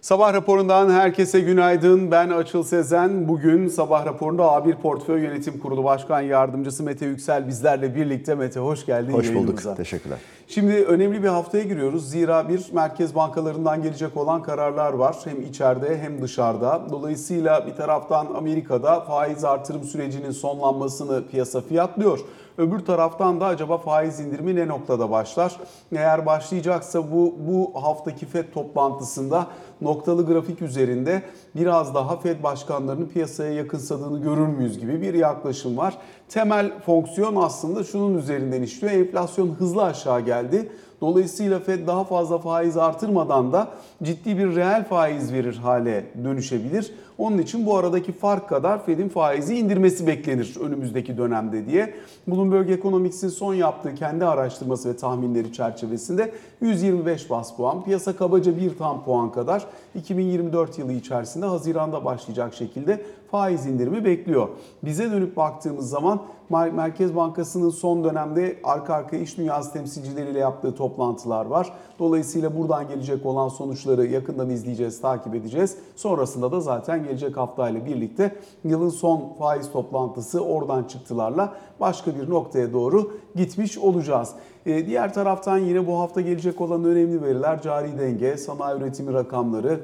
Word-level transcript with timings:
Sabah 0.00 0.32
raporundan 0.34 0.90
herkese 0.90 1.40
günaydın. 1.40 2.10
Ben 2.10 2.28
Açıl 2.30 2.62
Sezen. 2.62 3.28
Bugün 3.28 3.68
sabah 3.68 4.06
raporunda 4.06 4.42
A1 4.42 4.74
Portföy 4.76 5.22
Yönetim 5.22 5.58
Kurulu 5.58 5.84
Başkan 5.84 6.20
Yardımcısı 6.20 6.82
Mete 6.82 7.06
Yüksel 7.06 7.48
bizlerle 7.48 7.94
birlikte. 7.94 8.34
Mete 8.34 8.60
hoş 8.60 8.86
geldin 8.86 9.12
Hoş 9.12 9.26
yayınımıza. 9.26 9.68
bulduk. 9.68 9.76
Teşekkürler. 9.76 10.18
Şimdi 10.48 10.72
önemli 10.72 11.22
bir 11.22 11.28
haftaya 11.28 11.64
giriyoruz. 11.64 12.10
Zira 12.10 12.48
bir 12.48 12.66
merkez 12.72 13.14
bankalarından 13.14 13.82
gelecek 13.82 14.16
olan 14.16 14.42
kararlar 14.42 14.92
var. 14.92 15.16
Hem 15.24 15.42
içeride 15.42 15.98
hem 15.98 16.22
dışarıda. 16.22 16.82
Dolayısıyla 16.90 17.66
bir 17.66 17.74
taraftan 17.74 18.26
Amerika'da 18.36 19.00
faiz 19.00 19.44
artırım 19.44 19.84
sürecinin 19.84 20.30
sonlanmasını 20.30 21.28
piyasa 21.28 21.60
fiyatlıyor. 21.60 22.18
Öbür 22.58 22.78
taraftan 22.78 23.40
da 23.40 23.46
acaba 23.46 23.78
faiz 23.78 24.20
indirimi 24.20 24.56
ne 24.56 24.68
noktada 24.68 25.10
başlar? 25.10 25.56
Eğer 25.92 26.26
başlayacaksa 26.26 27.10
bu 27.12 27.34
bu 27.38 27.82
haftaki 27.82 28.26
FED 28.26 28.44
toplantısında 28.54 29.46
noktalı 29.80 30.26
grafik 30.26 30.62
üzerinde 30.62 31.22
biraz 31.56 31.94
daha 31.94 32.16
FED 32.16 32.42
başkanlarının 32.42 33.06
piyasaya 33.06 33.52
yakınsadığını 33.52 34.22
görür 34.22 34.46
müyüz 34.46 34.78
gibi 34.78 35.02
bir 35.02 35.14
yaklaşım 35.14 35.76
var. 35.76 35.98
Temel 36.28 36.80
fonksiyon 36.80 37.36
aslında 37.36 37.84
şunun 37.84 38.18
üzerinden 38.18 38.62
işliyor. 38.62 38.92
Enflasyon 38.92 39.48
hızlı 39.48 39.84
aşağı 39.84 40.20
geldi. 40.20 40.72
Dolayısıyla 41.00 41.60
Fed 41.60 41.86
daha 41.86 42.04
fazla 42.04 42.38
faiz 42.38 42.76
artırmadan 42.76 43.52
da 43.52 43.68
ciddi 44.02 44.38
bir 44.38 44.56
reel 44.56 44.84
faiz 44.84 45.32
verir 45.32 45.56
hale 45.56 46.04
dönüşebilir. 46.24 46.94
Onun 47.18 47.38
için 47.38 47.66
bu 47.66 47.76
aradaki 47.76 48.12
fark 48.12 48.48
kadar 48.48 48.84
Fed'in 48.84 49.08
faizi 49.08 49.58
indirmesi 49.58 50.06
beklenir 50.06 50.56
önümüzdeki 50.60 51.16
dönemde 51.16 51.66
diye. 51.66 51.94
Bloomberg 52.28 52.70
Economics'in 52.70 53.28
son 53.28 53.54
yaptığı 53.54 53.94
kendi 53.94 54.24
araştırması 54.24 54.88
ve 54.88 54.96
tahminleri 54.96 55.52
çerçevesinde 55.52 56.32
125 56.60 57.30
bas 57.30 57.56
puan, 57.56 57.84
piyasa 57.84 58.16
kabaca 58.16 58.56
bir 58.56 58.78
tam 58.78 59.04
puan 59.04 59.32
kadar 59.32 59.66
2024 59.94 60.78
yılı 60.78 60.92
içerisinde 60.92 61.46
Haziran'da 61.46 62.04
başlayacak 62.04 62.54
şekilde 62.54 63.04
faiz 63.30 63.66
indirimi 63.66 64.04
bekliyor. 64.04 64.48
Bize 64.82 65.10
dönüp 65.12 65.36
baktığımız 65.36 65.90
zaman 65.90 66.20
Merkez 66.50 67.16
Bankası'nın 67.16 67.70
son 67.70 68.04
dönemde 68.04 68.58
arka 68.64 68.94
arkaya 68.94 69.22
iş 69.22 69.38
dünyası 69.38 69.72
temsilcileriyle 69.72 70.38
yaptığı 70.38 70.74
toplantılar 70.74 71.46
var. 71.46 71.72
Dolayısıyla 71.98 72.56
buradan 72.56 72.88
gelecek 72.88 73.26
olan 73.26 73.48
sonuçları 73.48 74.06
yakından 74.06 74.50
izleyeceğiz, 74.50 75.00
takip 75.00 75.34
edeceğiz. 75.34 75.76
Sonrasında 75.96 76.52
da 76.52 76.60
zaten 76.60 77.04
gelecek 77.08 77.36
haftayla 77.36 77.86
birlikte 77.86 78.36
yılın 78.64 78.88
son 78.88 79.34
faiz 79.38 79.72
toplantısı 79.72 80.44
oradan 80.44 80.84
çıktılarla 80.84 81.52
başka 81.80 82.14
bir 82.14 82.30
noktaya 82.30 82.72
doğru 82.72 83.12
gitmiş 83.36 83.78
olacağız. 83.78 84.34
Diğer 84.64 85.14
taraftan 85.14 85.58
yine 85.58 85.86
bu 85.86 85.98
hafta 85.98 86.20
gelecek 86.20 86.60
olan 86.60 86.84
önemli 86.84 87.22
veriler 87.22 87.62
cari 87.62 87.98
denge, 87.98 88.36
sanayi 88.36 88.78
üretimi 88.78 89.12
rakamları, 89.12 89.80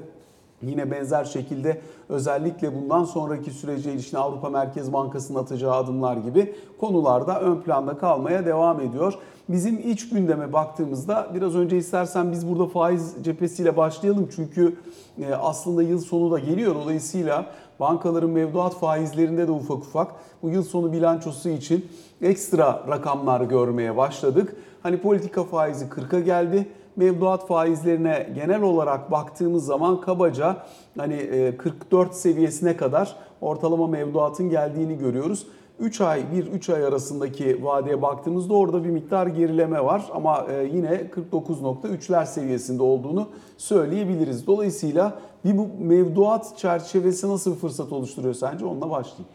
Yine 0.68 0.90
benzer 0.90 1.24
şekilde 1.24 1.80
özellikle 2.08 2.74
bundan 2.74 3.04
sonraki 3.04 3.50
sürece 3.50 3.92
ilişkin 3.92 4.16
Avrupa 4.16 4.50
Merkez 4.50 4.92
Bankası'nın 4.92 5.38
atacağı 5.38 5.74
adımlar 5.74 6.16
gibi 6.16 6.54
konularda 6.80 7.40
ön 7.40 7.60
planda 7.60 7.98
kalmaya 7.98 8.46
devam 8.46 8.80
ediyor. 8.80 9.14
Bizim 9.48 9.90
iç 9.90 10.08
gündeme 10.08 10.52
baktığımızda 10.52 11.30
biraz 11.34 11.56
önce 11.56 11.76
istersen 11.76 12.32
biz 12.32 12.48
burada 12.48 12.66
faiz 12.66 13.14
cephesiyle 13.22 13.76
başlayalım. 13.76 14.28
Çünkü 14.36 14.76
e, 15.18 15.34
aslında 15.34 15.82
yıl 15.82 16.00
sonu 16.00 16.30
da 16.30 16.38
geliyor. 16.38 16.74
Dolayısıyla 16.74 17.46
bankaların 17.80 18.30
mevduat 18.30 18.74
faizlerinde 18.74 19.46
de 19.48 19.50
ufak 19.50 19.78
ufak 19.78 20.12
bu 20.42 20.50
yıl 20.50 20.62
sonu 20.62 20.92
bilançosu 20.92 21.48
için 21.48 21.86
ekstra 22.22 22.84
rakamlar 22.88 23.40
görmeye 23.40 23.96
başladık. 23.96 24.56
Hani 24.82 25.00
politika 25.00 25.44
faizi 25.44 25.84
40'a 25.84 26.20
geldi 26.20 26.68
mevduat 26.96 27.46
faizlerine 27.46 28.28
genel 28.34 28.62
olarak 28.62 29.10
baktığımız 29.10 29.64
zaman 29.64 30.00
kabaca 30.00 30.56
hani 30.98 31.18
44 31.58 32.14
seviyesine 32.14 32.76
kadar 32.76 33.16
ortalama 33.40 33.86
mevduatın 33.86 34.50
geldiğini 34.50 34.98
görüyoruz. 34.98 35.46
3 35.78 36.00
ay 36.00 36.24
1-3 36.54 36.74
ay 36.74 36.84
arasındaki 36.84 37.64
vadeye 37.64 38.02
baktığımızda 38.02 38.54
orada 38.54 38.84
bir 38.84 38.90
miktar 38.90 39.26
gerileme 39.26 39.84
var 39.84 40.04
ama 40.14 40.46
yine 40.72 40.88
49.3'ler 41.32 42.26
seviyesinde 42.26 42.82
olduğunu 42.82 43.28
söyleyebiliriz. 43.56 44.46
Dolayısıyla 44.46 45.18
bir 45.44 45.58
bu 45.58 45.68
mevduat 45.80 46.58
çerçevesi 46.58 47.28
nasıl 47.28 47.54
bir 47.54 47.58
fırsat 47.58 47.92
oluşturuyor 47.92 48.34
sence? 48.34 48.64
Onunla 48.64 48.90
başlayayım. 48.90 49.28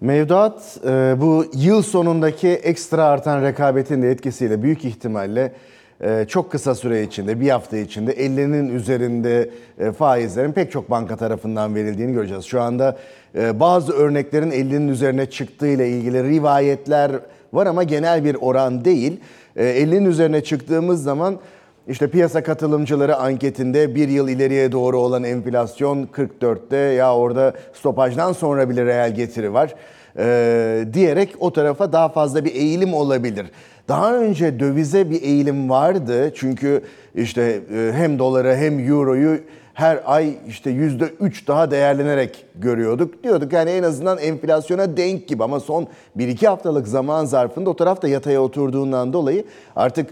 Mevduat 0.00 0.80
bu 1.20 1.44
yıl 1.54 1.82
sonundaki 1.82 2.48
ekstra 2.48 3.04
artan 3.04 3.42
rekabetin 3.42 4.02
de 4.02 4.10
etkisiyle 4.10 4.62
büyük 4.62 4.84
ihtimalle 4.84 5.52
çok 6.28 6.52
kısa 6.52 6.74
süre 6.74 7.02
içinde, 7.02 7.40
bir 7.40 7.50
hafta 7.50 7.76
içinde 7.76 8.12
50'nin 8.12 8.74
üzerinde 8.74 9.50
faizlerin 9.98 10.52
pek 10.52 10.72
çok 10.72 10.90
banka 10.90 11.16
tarafından 11.16 11.74
verildiğini 11.74 12.12
göreceğiz. 12.12 12.44
Şu 12.44 12.60
anda 12.60 12.96
bazı 13.34 13.92
örneklerin 13.92 14.50
50'nin 14.50 14.88
üzerine 14.88 15.26
çıktığı 15.30 15.68
ile 15.68 15.88
ilgili 15.88 16.24
rivayetler 16.24 17.12
var 17.52 17.66
ama 17.66 17.82
genel 17.82 18.24
bir 18.24 18.36
oran 18.40 18.84
değil. 18.84 19.20
50'nin 19.56 20.04
üzerine 20.04 20.44
çıktığımız 20.44 21.02
zaman 21.02 21.38
işte 21.88 22.10
piyasa 22.10 22.42
katılımcıları 22.42 23.16
anketinde 23.16 23.94
bir 23.94 24.08
yıl 24.08 24.28
ileriye 24.28 24.72
doğru 24.72 24.98
olan 24.98 25.24
enflasyon 25.24 26.06
44'te 26.06 26.76
ya 26.76 27.16
orada 27.16 27.52
stopajdan 27.72 28.32
sonra 28.32 28.70
bile 28.70 28.84
reel 28.84 29.14
getiri 29.14 29.52
var 29.52 29.74
ee, 30.18 30.84
diyerek 30.92 31.34
o 31.40 31.52
tarafa 31.52 31.92
daha 31.92 32.08
fazla 32.08 32.44
bir 32.44 32.54
eğilim 32.54 32.94
olabilir. 32.94 33.46
Daha 33.88 34.14
önce 34.14 34.60
dövize 34.60 35.10
bir 35.10 35.22
eğilim 35.22 35.70
vardı 35.70 36.32
çünkü 36.34 36.82
işte 37.14 37.60
hem 37.94 38.18
doları 38.18 38.54
hem 38.54 38.88
euroyu 38.88 39.38
her 39.74 40.02
ay 40.04 40.34
işte 40.48 40.70
yüzde 40.70 41.04
üç 41.04 41.48
daha 41.48 41.70
değerlenerek 41.70 42.46
görüyorduk. 42.54 43.24
Diyorduk 43.24 43.52
yani 43.52 43.70
en 43.70 43.82
azından 43.82 44.18
enflasyona 44.18 44.96
denk 44.96 45.28
gibi 45.28 45.44
ama 45.44 45.60
son 45.60 45.86
1-2 46.18 46.46
haftalık 46.46 46.88
zaman 46.88 47.24
zarfında 47.24 47.70
o 47.70 47.76
tarafta 47.76 48.08
yataya 48.08 48.42
oturduğundan 48.42 49.12
dolayı 49.12 49.44
artık 49.76 50.10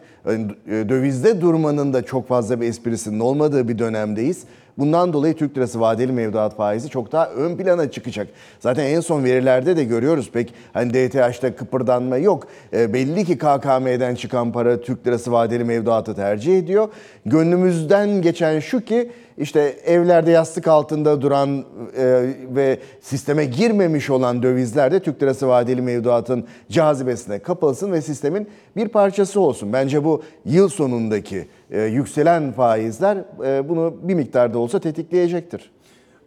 dövizde 0.69 1.41
durmanın 1.41 1.93
da 1.93 2.03
çok 2.03 2.28
fazla 2.28 2.60
bir 2.60 2.66
esprisinin 2.66 3.21
olmadığı 3.21 3.69
bir 3.69 3.78
dönemdeyiz. 3.78 4.44
Bundan 4.78 5.12
dolayı 5.12 5.34
Türk 5.37 5.56
lirası 5.56 5.81
vadeli 5.81 6.12
mevduat 6.12 6.56
faizi 6.56 6.88
çok 6.88 7.12
daha 7.12 7.31
ön 7.31 7.56
plana 7.56 7.91
çıkacak. 7.91 8.28
Zaten 8.60 8.84
en 8.84 9.00
son 9.00 9.25
verilerde 9.25 9.77
de 9.77 9.84
görüyoruz 9.84 10.31
pek 10.31 10.55
hani 10.72 10.94
DTH'da 10.94 11.56
kıpırdanma 11.56 12.16
yok. 12.16 12.47
E, 12.72 12.93
belli 12.93 13.25
ki 13.25 13.38
KKM'den 13.38 14.15
çıkan 14.15 14.53
para 14.53 14.81
Türk 14.81 15.06
lirası 15.06 15.33
vadeli 15.33 15.65
mevduatı 15.65 16.15
tercih 16.15 16.59
ediyor. 16.59 16.88
Gönlümüzden 17.27 18.22
geçen 18.22 18.60
şu 18.60 18.81
ki 18.81 19.10
işte 19.38 19.60
evlerde 19.84 20.31
yastık 20.31 20.69
altında 20.69 21.22
duran 21.22 21.59
e, 21.59 21.65
ve 22.54 22.78
sisteme 23.00 23.44
girmemiş 23.44 24.10
olan 24.10 24.43
dövizler 24.43 24.93
de 24.93 25.00
Türk 25.00 25.22
lirası 25.22 25.49
vadeli 25.49 25.83
mevduatın 25.83 26.47
cazibesine 26.71 27.39
kapılsın 27.39 27.93
ve 27.93 28.03
sistemin 28.03 28.49
bir 28.77 28.88
parçası 28.88 29.41
olsun. 29.41 29.72
Bence 29.72 30.05
bu 30.05 30.22
yıl 30.44 30.69
sonundaki 30.69 31.49
e, 31.71 31.83
yükselen 31.83 32.53
faizler 32.53 33.25
e, 33.44 33.69
bunu 33.69 33.94
bir 34.03 34.15
miktarda 34.15 34.59
olsa 34.59 34.81
tetikleyecektir. 34.81 35.71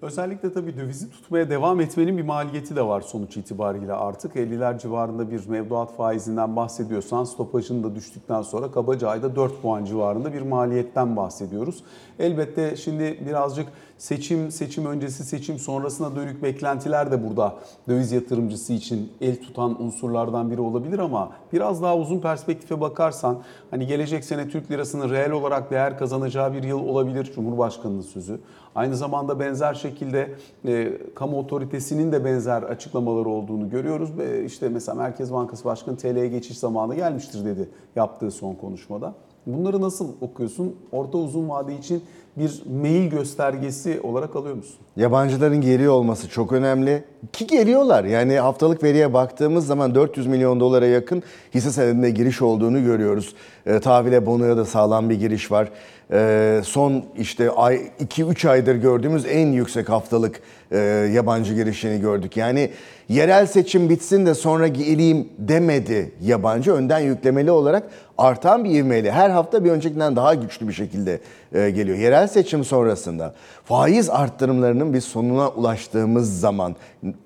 Özellikle 0.02 0.54
tabii 0.54 0.78
dövizi 0.78 1.12
tutmaya 1.12 1.50
devam 1.50 1.82
etmenin 1.82 2.18
bir 2.18 2.24
maliyeti 2.24 2.76
de 2.76 2.88
var 2.88 3.02
sonuç 3.02 3.38
itibariyle 3.38 3.94
artık. 3.94 4.36
50'ler 4.36 4.80
civarında 4.80 5.32
bir 5.32 5.48
mevduat 5.48 5.96
faizinden 5.96 6.56
bahsediyorsan 6.56 7.24
stopajın 7.24 7.84
da 7.84 7.96
düştükten 7.96 8.42
sonra 8.42 8.72
kabaca 8.72 9.10
ayda 9.10 9.36
4 9.36 9.62
puan 9.62 9.86
civarında 9.86 10.34
bir 10.34 10.42
maliyetten 10.42 11.16
bahsediyoruz. 11.16 11.84
Elbette 12.20 12.76
şimdi 12.76 13.20
birazcık 13.26 13.68
seçim, 13.98 14.52
seçim 14.52 14.86
öncesi, 14.86 15.24
seçim 15.24 15.60
sonrasına 15.60 16.16
dönük 16.16 16.44
beklentiler 16.44 17.12
de 17.12 17.30
burada 17.30 17.56
döviz 17.88 18.12
yatırımcısı 18.12 18.74
için 18.74 19.12
el 19.22 19.42
tutan 19.42 19.84
unsurlardan 19.84 20.52
biri 20.52 20.62
olabilir 20.62 21.00
ama 21.00 21.32
biraz 21.54 21.82
daha 21.82 21.98
uzun 21.98 22.20
perspektife 22.20 22.82
bakarsan 22.82 23.38
hani 23.72 23.88
gelecek 23.88 24.26
sene 24.26 24.50
Türk 24.50 24.72
lirasının 24.72 25.10
reel 25.10 25.32
olarak 25.32 25.72
değer 25.72 25.98
kazanacağı 25.98 26.54
bir 26.54 26.64
yıl 26.64 26.80
olabilir 26.80 27.32
Cumhurbaşkanı'nın 27.36 28.02
sözü. 28.02 28.40
Aynı 28.76 28.96
zamanda 28.96 29.40
benzer 29.40 29.74
şekilde 29.74 30.36
e, 30.66 30.98
kamu 31.16 31.40
otoritesinin 31.40 32.12
de 32.12 32.26
benzer 32.26 32.64
açıklamaları 32.64 33.30
olduğunu 33.30 33.70
görüyoruz. 33.70 34.20
E, 34.20 34.46
işte 34.46 34.70
mesela 34.70 34.96
Merkez 34.96 35.34
Bankası 35.34 35.66
Başkanı 35.66 35.98
TL'ye 35.98 36.28
geçiş 36.28 36.58
zamanı 36.58 36.96
gelmiştir 36.96 37.46
dedi 37.46 37.70
yaptığı 37.96 38.32
son 38.32 38.56
konuşmada. 38.56 39.14
Bunları 39.46 39.82
nasıl 39.82 40.10
okuyorsun? 40.22 40.76
Orta 40.92 41.18
uzun 41.18 41.50
vade 41.50 41.78
için 41.78 42.04
bir 42.38 42.64
mail 42.82 43.10
göstergesi 43.10 44.00
olarak 44.04 44.36
alıyor 44.36 44.56
musun? 44.56 44.76
Yabancıların 44.96 45.62
geliyor 45.62 45.94
olması 45.94 46.30
çok 46.30 46.52
önemli. 46.52 47.04
Ki 47.34 47.48
geliyorlar. 47.48 48.04
Yani 48.04 48.40
haftalık 48.40 48.84
veriye 48.84 49.14
baktığımız 49.14 49.68
zaman 49.68 49.96
400 49.96 50.28
milyon 50.28 50.60
dolara 50.60 50.86
yakın 50.86 51.24
hisse 51.54 51.72
senedinde 51.72 52.10
giriş 52.10 52.42
olduğunu 52.42 52.84
görüyoruz. 52.84 53.36
E, 53.66 53.80
tahvile 53.80 54.26
bonoya 54.26 54.58
da 54.58 54.66
sağlam 54.66 55.10
bir 55.10 55.16
giriş 55.16 55.52
var. 55.52 55.70
E, 56.12 56.62
son 56.64 57.04
işte 57.18 57.52
ay 57.52 57.82
2-3 58.00 58.50
aydır 58.50 58.76
gördüğümüz 58.76 59.26
en 59.26 59.48
yüksek 59.48 59.90
haftalık 59.90 60.42
e, 60.72 60.78
yabancı 61.14 61.54
girişini 61.54 62.02
gördük. 62.02 62.38
Yani 62.38 62.70
yerel 63.10 63.46
seçim 63.46 63.90
bitsin 63.90 64.26
de 64.26 64.34
sonra 64.34 64.68
geleyim 64.68 65.30
demedi 65.40 66.12
yabancı. 66.22 66.74
Önden 66.74 67.00
yüklemeli 67.00 67.52
olarak 67.52 67.84
artan 68.18 68.64
bir 68.64 68.70
ivmeyle 68.70 69.12
her 69.12 69.30
hafta 69.30 69.64
bir 69.64 69.72
öncekinden 69.72 70.16
daha 70.16 70.34
güçlü 70.34 70.68
bir 70.68 70.74
şekilde 70.74 71.20
e, 71.54 71.70
geliyor. 71.70 71.98
Yerel 71.98 72.28
seçim 72.28 72.64
sonrasında 72.64 73.34
faiz 73.66 74.10
arttırımlarının 74.10 74.94
bir 74.94 75.02
sonuna 75.02 75.50
ulaştığımız 75.50 76.40
zaman 76.40 76.76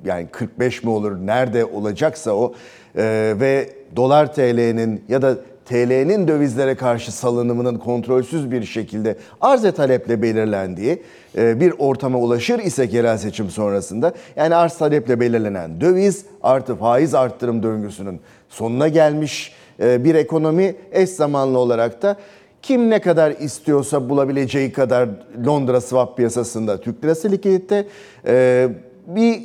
yani 0.05 0.27
45 0.31 0.83
mi 0.83 0.89
olur 0.89 1.17
nerede 1.17 1.65
olacaksa 1.65 2.31
o 2.31 2.53
e, 2.95 3.33
ve 3.39 3.69
dolar 3.95 4.33
TL'nin 4.33 5.03
ya 5.09 5.21
da 5.21 5.35
TL'nin 5.69 6.27
dövizlere 6.27 6.75
karşı 6.75 7.11
salınımının 7.11 7.77
kontrolsüz 7.77 8.51
bir 8.51 8.63
şekilde 8.63 9.17
arz 9.41 9.63
ve 9.63 9.71
taleple 9.71 10.21
belirlendiği 10.21 11.03
e, 11.37 11.59
bir 11.59 11.73
ortama 11.77 12.19
ulaşır 12.19 12.59
ise 12.59 12.89
yerel 12.91 13.17
seçim 13.17 13.49
sonrasında 13.49 14.13
yani 14.35 14.55
arz 14.55 14.77
taleple 14.77 15.19
belirlenen 15.19 15.81
döviz 15.81 16.25
artı 16.43 16.75
faiz 16.75 17.15
arttırım 17.15 17.63
döngüsünün 17.63 18.19
sonuna 18.49 18.87
gelmiş. 18.87 19.53
E, 19.79 20.03
bir 20.03 20.15
ekonomi 20.15 20.75
eş 20.91 21.09
zamanlı 21.09 21.59
olarak 21.59 22.01
da 22.01 22.15
kim 22.61 22.89
ne 22.89 23.01
kadar 23.01 23.31
istiyorsa 23.31 24.09
bulabileceği 24.09 24.73
kadar 24.73 25.09
Londra 25.45 25.81
swap 25.81 26.17
piyasasında 26.17 26.81
Türk 26.81 27.03
lirası 27.03 27.31
likidite 27.31 27.87
e, 28.27 28.67
bir 29.07 29.41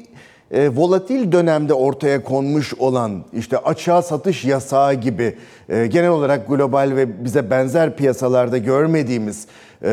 e, 0.55 0.69
volatil 0.77 1.33
dönemde 1.33 1.75
ortaya 1.75 2.25
konmuş 2.25 2.75
olan 2.75 3.23
işte 3.33 3.59
açığa 3.59 4.03
satış 4.03 4.45
yasağı 4.45 4.95
gibi 4.95 5.37
e, 5.69 5.87
genel 5.87 6.11
olarak 6.11 6.49
global 6.49 6.93
ve 6.97 7.25
bize 7.25 7.51
benzer 7.51 7.97
piyasalarda 7.97 8.59
görmediğimiz 8.59 9.47
e, 9.83 9.91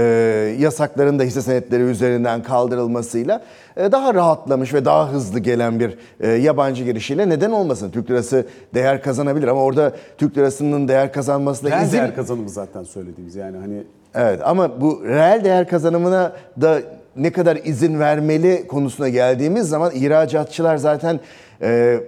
yasakların 0.60 1.20
da 1.20 1.24
hisse 1.24 1.42
senetleri 1.42 1.84
üzerinden 1.84 2.44
kaldırılmasıyla 2.44 3.42
e, 3.78 3.92
daha 3.92 4.14
rahatlamış 4.14 4.74
ve 4.74 4.86
daha 4.86 5.12
hızlı 5.12 5.40
gelen 5.40 5.80
bir 5.80 5.98
e, 6.20 6.30
yabancı 6.30 6.84
girişiyle 6.84 7.30
neden 7.30 7.52
olmasın? 7.52 7.92
Türk 7.92 8.12
lirası 8.12 8.46
değer 8.74 9.02
kazanabilir 9.02 9.48
ama 9.48 9.64
orada 9.64 9.94
Türk 10.18 10.38
lirasının 10.38 10.88
değer 10.88 11.14
kazanmasına 11.14 11.70
Reel 11.70 11.84
izin 11.84 11.98
değer 11.98 12.16
kazanımı 12.16 12.50
zaten 12.50 12.84
söylediğimiz 12.84 13.36
yani 13.36 13.58
hani 13.58 13.84
Evet 14.16 14.40
ama 14.44 14.82
bu 14.82 15.02
reel 15.06 15.44
değer 15.44 15.68
kazanımına 15.68 16.32
da 16.62 16.82
ne 17.16 17.32
kadar 17.32 17.56
izin 17.56 18.00
vermeli 18.00 18.68
konusuna 18.68 19.10
geldiğimiz 19.10 19.70
zaman 19.70 19.92
ihracatçılar 19.96 20.78
zaten 20.78 21.20
e, 21.62 22.00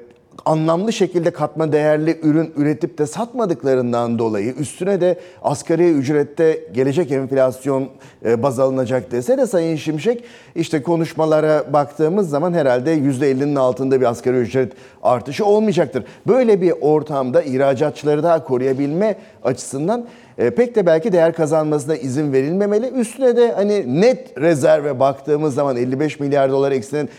anlamlı 0.46 0.94
şekilde 0.94 1.32
katma 1.32 1.72
değerli 1.72 2.20
ürün 2.24 2.54
üretip 2.56 2.98
de 2.98 3.06
satmadıklarından 3.06 4.20
dolayı 4.20 4.54
üstüne 4.54 5.02
de 5.02 5.20
asgari 5.42 5.92
ücrette 5.92 6.60
gelecek 6.74 7.12
enflasyon 7.12 7.90
e, 8.26 8.44
baz 8.44 8.60
alınacak 8.60 9.12
dese 9.12 9.38
de 9.38 9.48
Sayın 9.48 9.76
Şimşek 9.76 10.24
işte 10.56 10.82
konuşmalara 10.82 11.74
baktığımız 11.74 12.30
zaman 12.30 12.54
herhalde 12.54 12.98
%50'nin 12.98 13.56
altında 13.56 14.02
bir 14.02 14.06
asgari 14.06 14.38
ücret 14.38 14.74
artışı 15.04 15.46
olmayacaktır. 15.46 16.04
Böyle 16.28 16.62
bir 16.62 16.74
ortamda 16.82 17.42
ihracatçıları 17.42 18.24
daha 18.24 18.44
koruyabilme 18.44 19.16
açısından 19.44 20.06
e, 20.38 20.50
pek 20.50 20.76
de 20.76 20.86
belki 20.86 21.12
değer 21.12 21.34
kazanmasına 21.34 21.96
izin 21.96 22.34
verilmemeli. 22.34 22.88
Üstüne 22.88 23.38
de 23.38 23.52
hani 23.52 24.02
net 24.02 24.42
rezerve 24.42 25.00
baktığımız 25.00 25.56
zaman 25.56 25.78
55 25.78 26.20
milyar 26.20 26.52
dolar 26.52 26.72
eksinin 26.72 27.10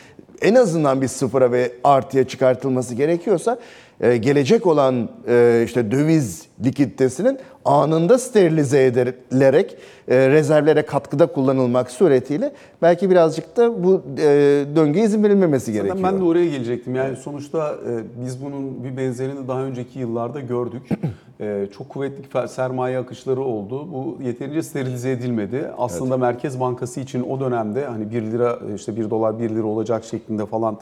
en 0.42 0.54
azından 0.54 1.02
bir 1.02 1.08
sıfıra 1.08 1.52
ve 1.52 1.72
artıya 1.84 2.28
çıkartılması 2.28 2.94
gerekiyorsa 2.94 3.58
e, 4.00 4.16
gelecek 4.16 4.66
olan 4.66 5.08
e, 5.28 5.62
işte 5.64 5.90
döviz 5.90 6.46
likiditesinin 6.64 7.38
anında 7.64 8.18
sterilize 8.18 8.84
edilerek 8.86 9.76
e, 10.08 10.28
rezervlere 10.28 10.82
katkıda 10.82 11.26
kullanılmak 11.26 11.90
suretiyle 11.90 12.52
belki 12.82 13.10
birazcık 13.10 13.56
da 13.56 13.84
bu 13.84 14.02
e, 14.18 14.26
döngüye 14.76 15.04
izin 15.04 15.24
verilmemesi 15.24 15.72
Zaten 15.72 15.86
gerekiyor. 15.86 16.12
ben 16.12 16.20
de 16.20 16.24
oraya 16.24 16.46
gelecektim. 16.46 16.94
Yani 16.94 17.16
sonuçta 17.16 17.74
e, 17.88 18.24
biz 18.24 18.44
bunun 18.44 18.84
bir 18.84 18.96
benzerini 18.96 19.48
daha 19.48 19.62
önceki 19.62 19.98
yıllarda 19.98 20.40
gördük. 20.40 20.82
E, 21.40 21.68
çok 21.76 21.88
kuvvetli 21.88 22.48
sermaye 22.48 22.98
akışları 22.98 23.40
oldu. 23.40 23.92
Bu 23.92 24.18
yeterince 24.22 24.62
sterilize 24.62 25.10
edilmedi. 25.10 25.70
Aslında 25.78 26.16
Merkez 26.16 26.60
Bankası 26.60 27.00
için 27.00 27.22
o 27.22 27.40
dönemde 27.40 27.86
hani 27.86 28.10
1 28.10 28.22
lira 28.22 28.58
işte 28.76 28.96
1 28.96 29.10
dolar 29.10 29.38
1 29.38 29.50
lira 29.50 29.66
olacak 29.66 30.04
şeklinde 30.04 30.46
falan 30.46 30.78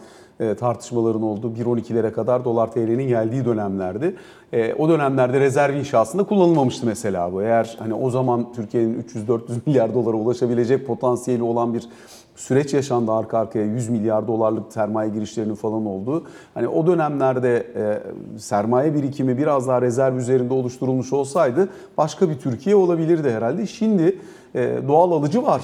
tartışmaların 0.58 1.22
olduğu 1.22 1.50
1.12'lere 1.50 2.12
kadar 2.12 2.44
dolar 2.44 2.72
TL'nin 2.72 3.08
geldiği 3.08 3.44
dönemlerdi. 3.44 4.16
E, 4.52 4.74
o 4.74 4.88
dönemlerde 4.88 5.40
rezerv 5.40 5.74
inşasında 5.74 6.24
kullanılmamıştı 6.24 6.86
mesela 6.86 7.32
bu. 7.32 7.42
Eğer 7.42 7.76
hani 7.78 7.94
o 7.94 8.10
zaman 8.10 8.52
Türkiye'nin 8.52 9.02
300-400 9.02 9.40
milyar 9.66 9.94
dolara 9.94 10.16
ulaşabilecek 10.16 10.86
potansiyeli 10.86 11.42
olan 11.42 11.74
bir 11.74 11.88
süreç 12.36 12.74
yaşandı 12.74 13.12
arka 13.12 13.38
arkaya 13.38 13.64
100 13.64 13.88
milyar 13.88 14.28
dolarlık 14.28 14.72
sermaye 14.72 15.10
girişlerinin 15.10 15.54
falan 15.54 15.86
olduğu. 15.86 16.24
Hani 16.54 16.68
o 16.68 16.86
dönemlerde 16.86 17.66
e, 17.76 18.02
sermaye 18.38 18.94
birikimi 18.94 19.38
biraz 19.38 19.68
daha 19.68 19.82
rezerv 19.82 20.16
üzerinde 20.16 20.54
oluşturulmuş 20.54 21.12
olsaydı 21.12 21.68
başka 21.98 22.30
bir 22.30 22.38
Türkiye 22.38 22.76
olabilirdi 22.76 23.30
herhalde. 23.30 23.66
Şimdi 23.66 24.18
e, 24.54 24.78
doğal 24.88 25.12
alıcı 25.12 25.42
var. 25.42 25.62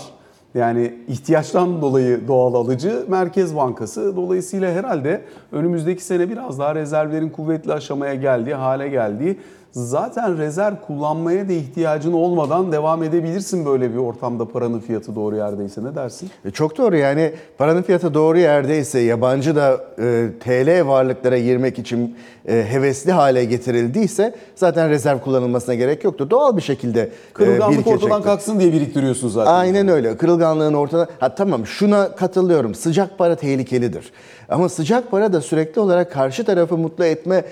Yani 0.55 0.95
ihtiyaçtan 1.09 1.83
dolayı 1.83 2.29
doğal 2.29 2.55
alıcı 2.55 3.05
Merkez 3.09 3.57
Bankası. 3.57 4.17
Dolayısıyla 4.17 4.73
herhalde 4.73 5.25
önümüzdeki 5.53 6.05
sene 6.05 6.31
biraz 6.31 6.59
daha 6.59 6.75
rezervlerin 6.75 7.29
kuvvetli 7.31 7.73
aşamaya 7.73 8.15
geldiği, 8.15 8.55
hale 8.55 8.89
geldiği 8.89 9.39
zaten 9.85 10.39
rezerv 10.39 10.75
kullanmaya 10.87 11.49
da 11.49 11.53
ihtiyacın 11.53 12.13
olmadan 12.13 12.73
devam 12.73 13.03
edebilirsin 13.03 13.67
böyle 13.67 13.93
bir 13.93 13.97
ortamda 13.99 14.49
paranın 14.49 14.81
fiyatı 14.81 15.15
doğru 15.15 15.37
yerdeyse 15.37 15.85
ne 15.85 15.95
dersin? 15.95 16.31
E, 16.45 16.51
Çok 16.51 16.79
doğru 16.79 16.97
yani 16.97 17.33
paranın 17.59 17.83
fiyatı 17.83 18.15
doğru 18.15 18.39
yerdeyse 18.39 18.99
yabancı 19.01 19.57
da 19.57 19.81
e, 19.99 20.29
TL 20.41 20.87
varlıklara 20.87 21.39
girmek 21.39 21.79
için 21.79 22.17
e, 22.49 22.65
hevesli 22.71 23.13
hale 23.13 23.45
getirildiyse 23.45 24.35
zaten 24.55 24.91
rezerv 24.91 25.19
kullanılmasına 25.19 25.75
gerek 25.75 26.05
yoktur. 26.05 26.31
Doğal 26.31 26.57
bir 26.57 26.63
şekilde 26.63 27.01
e, 27.01 27.11
Kırılganlık 27.33 27.87
ortadan 27.87 28.23
kalksın 28.23 28.61
diye 28.61 28.73
biriktiriyorsun 28.73 29.29
zaten. 29.29 29.53
Aynen 29.53 29.89
öyle. 29.89 30.17
Kırılganlığın 30.17 30.75
ortada. 30.75 31.09
Ha 31.21 31.35
tamam 31.35 31.67
şuna 31.67 32.17
katılıyorum. 32.17 32.75
Sıcak 32.75 33.19
para 33.19 33.37
tehlikelidir. 33.37 34.13
Ama 34.49 34.69
sıcak 34.69 35.11
para 35.11 35.33
da 35.33 35.41
sürekli 35.41 35.81
olarak 35.81 36.13
karşı 36.13 36.45
tarafı 36.45 36.77
mutlu 36.77 37.05
etme 37.05 37.45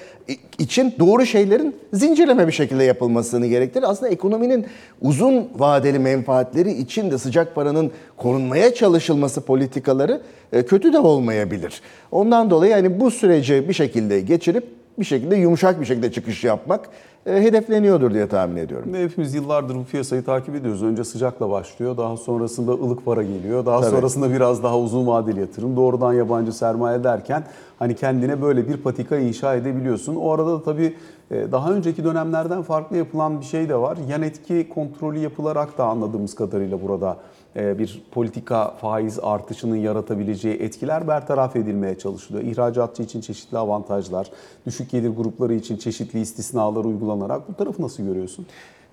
için 0.58 0.94
doğru 0.98 1.26
şeylerin 1.26 1.76
zincirleme 1.92 2.46
bir 2.46 2.52
şekilde 2.52 2.84
yapılmasını 2.84 3.46
gerektirir. 3.46 3.90
Aslında 3.90 4.12
ekonominin 4.12 4.66
uzun 5.00 5.48
vadeli 5.58 5.98
menfaatleri 5.98 6.72
için 6.72 7.10
de 7.10 7.18
sıcak 7.18 7.54
paranın 7.54 7.90
korunmaya 8.16 8.74
çalışılması 8.74 9.40
politikaları 9.40 10.20
e, 10.52 10.66
kötü 10.66 10.92
de 10.92 10.98
olmayabilir. 10.98 11.80
Ondan 12.10 12.50
dolayı 12.50 12.72
yani 12.72 13.00
bu 13.00 13.10
süreci 13.10 13.68
bir 13.68 13.74
şekilde 13.74 14.20
geçirip 14.20 14.64
bir 14.98 15.04
şekilde 15.04 15.36
yumuşak 15.36 15.80
bir 15.80 15.86
şekilde 15.86 16.12
çıkış 16.12 16.44
yapmak 16.44 16.88
hedefleniyordur 17.26 18.14
diye 18.14 18.28
tahmin 18.28 18.56
ediyorum. 18.56 18.94
Hepimiz 18.94 19.34
yıllardır 19.34 19.74
bu 19.74 19.84
piyasayı 19.84 20.24
takip 20.24 20.54
ediyoruz. 20.54 20.82
Önce 20.82 21.04
sıcakla 21.04 21.50
başlıyor, 21.50 21.96
daha 21.96 22.16
sonrasında 22.16 22.72
ılık 22.72 23.04
para 23.04 23.22
geliyor, 23.22 23.66
daha 23.66 23.80
Tabii. 23.80 23.90
sonrasında 23.90 24.30
biraz 24.30 24.62
daha 24.62 24.78
uzun 24.78 25.06
vadeli 25.06 25.40
yatırım, 25.40 25.76
doğrudan 25.76 26.12
yabancı 26.12 26.52
sermaye 26.52 27.04
derken 27.04 27.44
hani 27.78 27.94
kendine 27.94 28.42
böyle 28.42 28.68
bir 28.68 28.76
patika 28.76 29.16
inşa 29.16 29.54
edebiliyorsun. 29.54 30.16
O 30.16 30.30
arada 30.30 30.52
da 30.52 30.62
tabii 30.62 30.94
e, 31.30 31.52
daha 31.52 31.72
önceki 31.72 32.04
dönemlerden 32.04 32.62
farklı 32.62 32.96
yapılan 32.96 33.40
bir 33.40 33.44
şey 33.44 33.68
de 33.68 33.76
var. 33.76 33.98
Yan 34.08 34.22
etki 34.22 34.68
kontrolü 34.68 35.18
yapılarak 35.18 35.78
da 35.78 35.84
anladığımız 35.84 36.34
kadarıyla 36.34 36.82
burada 36.82 37.10
e, 37.10 37.16
bir 37.56 38.02
politika 38.10 38.70
faiz 38.70 39.18
artışının 39.22 39.76
yaratabileceği 39.76 40.54
etkiler 40.54 41.08
bertaraf 41.08 41.56
edilmeye 41.56 41.98
çalışılıyor. 41.98 42.44
İhracatçı 42.44 43.02
için 43.02 43.20
çeşitli 43.20 43.58
avantajlar, 43.58 44.30
düşük 44.66 44.90
gelir 44.90 45.10
grupları 45.10 45.54
için 45.54 45.76
çeşitli 45.76 46.20
istisnalar 46.20 46.84
uygulanarak 46.84 47.48
bu 47.48 47.54
tarafı 47.54 47.82
nasıl 47.82 48.02
görüyorsun? 48.02 48.46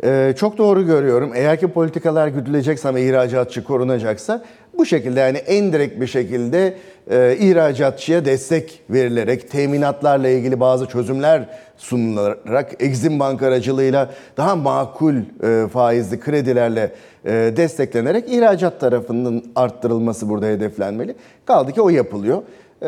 Ee, 0.04 0.34
çok 0.38 0.58
doğru 0.58 0.86
görüyorum. 0.86 1.32
Eğer 1.36 1.60
ki 1.60 1.68
politikalar 1.68 2.28
güdülecekse 2.28 2.90
ama 2.90 3.00
ihracatçı 3.00 3.64
korunacaksa 3.64 4.44
bu 4.78 4.86
şekilde 4.86 5.20
yani 5.20 5.38
en 5.38 5.74
direkt 5.74 6.02
bir 6.02 6.08
şekilde 6.08 6.78
e, 7.12 7.38
ihracatçıya 7.40 8.26
destek 8.26 8.82
verilerek 8.90 9.52
teminatlarla 9.52 10.30
ilgili 10.30 10.60
bazı 10.60 10.86
çözümler 10.86 11.50
sunularak 11.78 12.76
Exim 12.80 13.20
Bank 13.20 13.44
aracılığıyla 13.44 14.10
daha 14.38 14.56
makul 14.56 15.16
e, 15.16 15.68
faizli 15.68 16.20
kredilerle 16.20 16.82
e, 16.82 16.92
desteklenerek 17.30 18.30
ihracat 18.30 18.80
tarafının 18.80 19.46
arttırılması 19.56 20.30
burada 20.30 20.46
hedeflenmeli. 20.46 21.16
Kaldı 21.46 21.72
ki 21.72 21.82
o 21.82 21.90
yapılıyor. 21.90 22.42
E, 22.82 22.88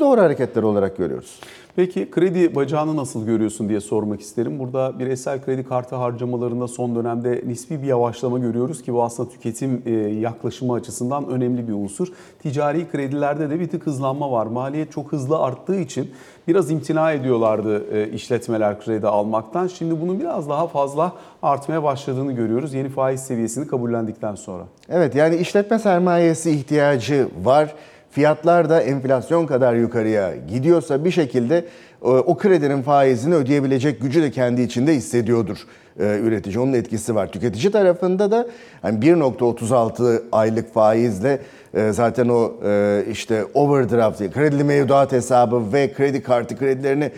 doğru 0.00 0.20
hareketler 0.20 0.62
olarak 0.62 0.96
görüyoruz. 0.96 1.40
Peki 1.76 2.10
kredi 2.10 2.54
bacağını 2.54 2.96
nasıl 2.96 3.26
görüyorsun 3.26 3.68
diye 3.68 3.80
sormak 3.80 4.20
isterim. 4.20 4.58
Burada 4.58 4.98
bireysel 4.98 5.44
kredi 5.44 5.64
kartı 5.64 5.96
harcamalarında 5.96 6.68
son 6.68 6.94
dönemde 6.96 7.42
nispi 7.46 7.82
bir 7.82 7.86
yavaşlama 7.86 8.38
görüyoruz 8.38 8.82
ki 8.82 8.94
bu 8.94 9.02
aslında 9.02 9.30
tüketim 9.30 9.82
e, 9.86 9.90
yaklaşımı 9.94 10.72
açısından 10.72 11.28
önemli 11.28 11.68
bir 11.68 11.72
unsur. 11.72 12.08
Ticari 12.42 12.88
kredilerde 12.90 13.50
de 13.50 13.60
bir 13.60 13.68
tık 13.68 13.86
hızlanma 13.86 14.30
var. 14.30 14.46
Maliyet 14.46 14.92
çok 14.92 15.12
hızlı 15.12 15.38
arttığı 15.38 15.76
için 15.76 16.10
biraz 16.48 16.70
imtina 16.70 17.12
ediyorlardı 17.12 17.96
e, 17.96 18.12
işletmeler 18.12 18.80
kredi 18.80 19.06
almaktan. 19.06 19.66
Şimdi 19.66 20.00
bunun 20.00 20.20
biraz 20.20 20.48
daha 20.48 20.66
fazla 20.66 21.12
artmaya 21.42 21.82
başladığını 21.82 22.32
görüyoruz 22.32 22.74
yeni 22.74 22.88
faiz 22.88 23.20
seviyesini 23.20 23.66
kabullendikten 23.66 24.34
sonra. 24.34 24.62
Evet 24.88 25.14
yani 25.14 25.36
işletme 25.36 25.78
sermayesi 25.78 26.50
ihtiyacı 26.50 27.28
var. 27.44 27.74
Fiyatlar 28.10 28.70
da 28.70 28.82
enflasyon 28.82 29.46
kadar 29.46 29.74
yukarıya 29.74 30.36
gidiyorsa 30.36 31.04
bir 31.04 31.10
şekilde 31.10 31.56
e, 32.02 32.06
o 32.06 32.36
kredinin 32.36 32.82
faizini 32.82 33.34
ödeyebilecek 33.34 34.00
gücü 34.00 34.22
de 34.22 34.30
kendi 34.30 34.62
içinde 34.62 34.94
hissediyordur 34.94 35.58
e, 36.00 36.18
üretici. 36.18 36.58
Onun 36.58 36.72
etkisi 36.72 37.14
var. 37.14 37.32
Tüketici 37.32 37.72
tarafında 37.72 38.30
da 38.30 38.46
hani 38.82 38.98
1.36 38.98 40.22
aylık 40.32 40.74
faizle 40.74 41.38
e, 41.74 41.92
zaten 41.92 42.28
o 42.28 42.52
işte 43.10 43.44
overdraft, 43.54 44.32
kredili 44.34 44.64
mevduat 44.64 45.12
hesabı 45.12 45.72
ve 45.72 45.92
kredi 45.92 46.22
kartı 46.22 46.58
kredilerini 46.58 47.10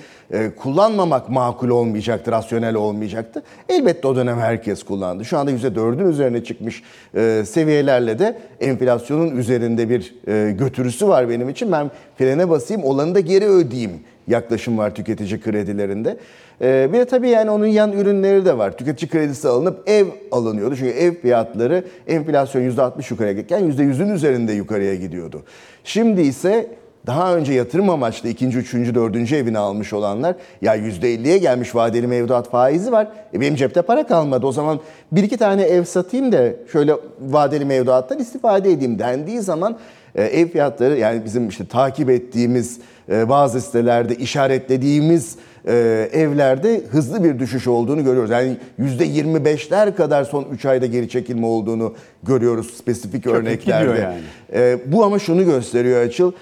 kullanmamak 0.56 1.28
makul 1.28 1.68
olmayacaktı, 1.68 2.32
rasyonel 2.32 2.74
olmayacaktı. 2.74 3.42
Elbette 3.68 4.08
o 4.08 4.16
dönem 4.16 4.38
herkes 4.38 4.82
kullandı. 4.82 5.24
Şu 5.24 5.38
anda 5.38 5.50
%4'ün 5.50 6.08
üzerine 6.08 6.44
çıkmış 6.44 6.82
e, 7.14 7.42
seviyelerle 7.46 8.18
de 8.18 8.38
enflasyonun 8.60 9.36
üzerinde 9.36 9.90
bir 9.90 10.14
e, 10.28 10.52
götürüsü 10.52 11.08
var 11.08 11.28
benim 11.28 11.48
için. 11.48 11.72
Ben 11.72 11.90
frene 12.18 12.50
basayım, 12.50 12.84
olanı 12.84 13.14
da 13.14 13.20
geri 13.20 13.48
ödeyeyim 13.48 14.00
yaklaşım 14.28 14.78
var 14.78 14.94
tüketici 14.94 15.40
kredilerinde. 15.40 16.16
Bir 16.60 16.98
de 16.98 17.04
tabii 17.04 17.28
yani 17.28 17.50
onun 17.50 17.66
yan 17.66 17.92
ürünleri 17.92 18.44
de 18.44 18.58
var. 18.58 18.76
Tüketici 18.76 19.10
kredisi 19.10 19.48
alınıp 19.48 19.88
ev 19.88 20.06
alınıyordu. 20.32 20.76
Çünkü 20.76 20.90
ev 20.90 21.14
fiyatları 21.14 21.84
enflasyon 22.06 22.62
%60 22.62 23.10
yukarıya 23.10 23.32
gitken 23.32 23.70
%100'ün 23.70 24.10
üzerinde 24.10 24.52
yukarıya 24.52 24.94
gidiyordu. 24.94 25.42
Şimdi 25.84 26.20
ise 26.20 26.66
daha 27.06 27.36
önce 27.36 27.52
yatırım 27.52 27.90
amaçlı 27.90 28.28
ikinci, 28.28 28.58
üçüncü, 28.58 28.94
dördüncü 28.94 29.36
evini 29.36 29.58
almış 29.58 29.92
olanlar 29.92 30.34
ya 30.62 30.76
%50'ye 30.76 31.38
gelmiş 31.38 31.74
vadeli 31.74 32.06
mevduat 32.06 32.50
faizi 32.50 32.92
var. 32.92 33.08
E 33.34 33.40
benim 33.40 33.54
cepte 33.54 33.82
para 33.82 34.06
kalmadı. 34.06 34.46
O 34.46 34.52
zaman 34.52 34.80
bir 35.12 35.22
iki 35.22 35.36
tane 35.36 35.62
ev 35.62 35.84
satayım 35.84 36.32
da 36.32 36.52
şöyle 36.72 36.94
vadeli 37.20 37.64
mevduattan 37.64 38.18
istifade 38.18 38.70
edeyim 38.70 38.98
dendiği 38.98 39.40
zaman 39.40 39.78
e, 40.14 40.22
ev 40.22 40.48
fiyatları 40.48 40.98
yani 40.98 41.24
bizim 41.24 41.48
işte 41.48 41.66
takip 41.66 42.10
ettiğimiz 42.10 42.78
e, 43.08 43.28
bazı 43.28 43.60
sitelerde 43.60 44.14
işaretlediğimiz 44.14 45.36
e, 45.66 46.08
evlerde 46.12 46.82
hızlı 46.90 47.24
bir 47.24 47.38
düşüş 47.38 47.66
olduğunu 47.66 48.04
görüyoruz. 48.04 48.30
Yani 48.30 48.56
%25'ler 48.80 49.96
kadar 49.96 50.24
son 50.24 50.46
3 50.52 50.64
ayda 50.64 50.86
geri 50.86 51.08
çekilme 51.08 51.46
olduğunu 51.46 51.94
görüyoruz 52.22 52.74
spesifik 52.74 53.26
örneklerde. 53.26 53.84
gidiyor 53.84 53.96
yani. 53.96 54.20
E, 54.52 54.78
bu 54.86 55.04
ama 55.04 55.18
şunu 55.18 55.44
gösteriyor 55.44 56.00
Açıl. 56.00 56.32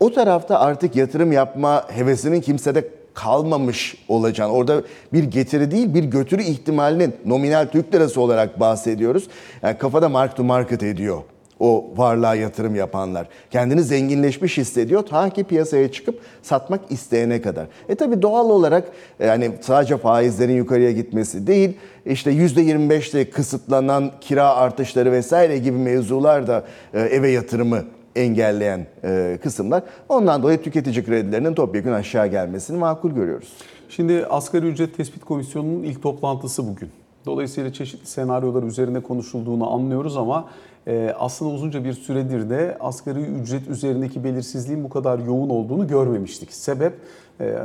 O 0.00 0.12
tarafta 0.12 0.60
artık 0.60 0.96
yatırım 0.96 1.32
yapma 1.32 1.84
hevesinin 1.88 2.40
kimsede 2.40 2.88
kalmamış 3.14 4.04
olacağını, 4.08 4.52
orada 4.52 4.82
bir 5.12 5.24
getiri 5.24 5.70
değil 5.70 5.94
bir 5.94 6.04
götürü 6.04 6.42
ihtimalinin 6.42 7.16
nominal 7.24 7.66
Türk 7.66 7.94
lirası 7.94 8.20
olarak 8.20 8.60
bahsediyoruz. 8.60 9.28
Yani 9.62 9.78
kafada 9.78 10.08
mark 10.08 10.36
to 10.36 10.44
market 10.44 10.82
ediyor 10.82 11.22
o 11.60 11.90
varlığa 11.96 12.34
yatırım 12.34 12.74
yapanlar. 12.74 13.28
Kendini 13.50 13.82
zenginleşmiş 13.82 14.58
hissediyor 14.58 15.02
ta 15.02 15.30
ki 15.30 15.44
piyasaya 15.44 15.92
çıkıp 15.92 16.20
satmak 16.42 16.80
isteyene 16.90 17.42
kadar. 17.42 17.66
E 17.88 17.94
tabi 17.94 18.22
doğal 18.22 18.50
olarak 18.50 18.84
yani 19.20 19.50
sadece 19.60 19.96
faizlerin 19.96 20.56
yukarıya 20.56 20.92
gitmesi 20.92 21.46
değil 21.46 21.76
işte 22.06 22.32
%25'te 22.32 23.30
kısıtlanan 23.30 24.10
kira 24.20 24.54
artışları 24.56 25.12
vesaire 25.12 25.58
gibi 25.58 25.78
mevzular 25.78 26.46
da 26.46 26.64
e, 26.94 27.00
eve 27.00 27.30
yatırımı 27.30 27.84
engelleyen 28.16 28.86
e, 29.04 29.38
kısımlar. 29.42 29.82
Ondan 30.08 30.42
dolayı 30.42 30.62
tüketici 30.62 31.04
kredilerinin 31.04 31.54
topyekun 31.54 31.92
aşağı 31.92 32.26
gelmesini 32.26 32.78
makul 32.78 33.10
görüyoruz. 33.10 33.52
Şimdi 33.88 34.26
Asgari 34.26 34.66
Ücret 34.66 34.96
Tespit 34.96 35.24
Komisyonu'nun 35.24 35.82
ilk 35.82 36.02
toplantısı 36.02 36.68
bugün. 36.68 36.90
Dolayısıyla 37.26 37.72
çeşitli 37.72 38.06
senaryolar 38.06 38.62
üzerinde 38.62 39.00
konuşulduğunu 39.00 39.70
anlıyoruz 39.72 40.16
ama 40.16 40.48
e, 40.86 41.14
aslında 41.18 41.50
uzunca 41.50 41.84
bir 41.84 41.92
süredir 41.92 42.50
de 42.50 42.76
asgari 42.80 43.20
ücret 43.20 43.68
üzerindeki 43.68 44.24
belirsizliğin 44.24 44.84
bu 44.84 44.88
kadar 44.88 45.18
yoğun 45.18 45.48
olduğunu 45.48 45.88
görmemiştik. 45.88 46.52
Sebep 46.52 46.92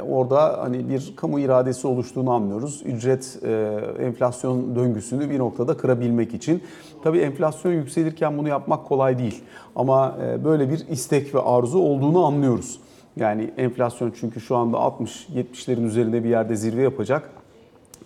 orada 0.09 0.63
hani 0.63 0.89
bir 0.89 1.13
kamu 1.15 1.39
iradesi 1.39 1.87
oluştuğunu 1.87 2.31
anlıyoruz. 2.31 2.81
Ücret 2.85 3.39
e, 3.43 3.51
enflasyon 3.99 4.75
döngüsünü 4.75 5.29
bir 5.29 5.39
noktada 5.39 5.77
kırabilmek 5.77 6.33
için. 6.33 6.63
Tabii 7.03 7.19
enflasyon 7.19 7.71
yükselirken 7.71 8.37
bunu 8.37 8.49
yapmak 8.49 8.85
kolay 8.85 9.19
değil. 9.19 9.43
Ama 9.75 10.17
e, 10.23 10.43
böyle 10.43 10.69
bir 10.69 10.87
istek 10.87 11.35
ve 11.35 11.41
arzu 11.41 11.79
olduğunu 11.79 12.25
anlıyoruz. 12.25 12.79
Yani 13.15 13.53
enflasyon 13.57 14.13
çünkü 14.19 14.41
şu 14.41 14.55
anda 14.55 14.77
60-70'lerin 14.77 15.85
üzerinde 15.85 16.23
bir 16.23 16.29
yerde 16.29 16.55
zirve 16.55 16.81
yapacak. 16.81 17.29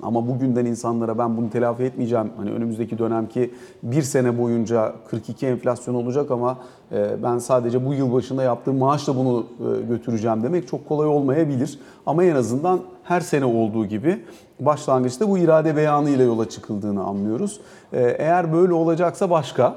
Ama 0.03 0.27
bugünden 0.27 0.65
insanlara 0.65 1.17
ben 1.17 1.37
bunu 1.37 1.49
telafi 1.49 1.83
etmeyeceğim. 1.83 2.29
Hani 2.37 2.51
önümüzdeki 2.51 2.97
dönemki 2.97 3.53
bir 3.83 4.01
sene 4.01 4.37
boyunca 4.37 4.93
42 5.09 5.47
enflasyon 5.47 5.95
olacak 5.95 6.31
ama 6.31 6.57
e, 6.91 7.23
ben 7.23 7.37
sadece 7.37 7.85
bu 7.85 7.93
yıl 7.93 8.13
başında 8.13 8.43
yaptığım 8.43 8.77
maaşla 8.77 9.15
bunu 9.15 9.45
e, 9.59 9.81
götüreceğim 9.81 10.43
demek 10.43 10.67
çok 10.67 10.87
kolay 10.87 11.07
olmayabilir. 11.07 11.79
Ama 12.05 12.23
en 12.23 12.35
azından 12.35 12.79
her 13.03 13.21
sene 13.21 13.45
olduğu 13.45 13.85
gibi 13.85 14.23
başlangıçta 14.59 15.29
bu 15.29 15.37
irade 15.37 15.75
beyanı 15.75 16.09
ile 16.09 16.23
yola 16.23 16.49
çıkıldığını 16.49 17.03
anlıyoruz. 17.03 17.59
E, 17.93 18.15
eğer 18.19 18.53
böyle 18.53 18.73
olacaksa 18.73 19.29
başka. 19.29 19.75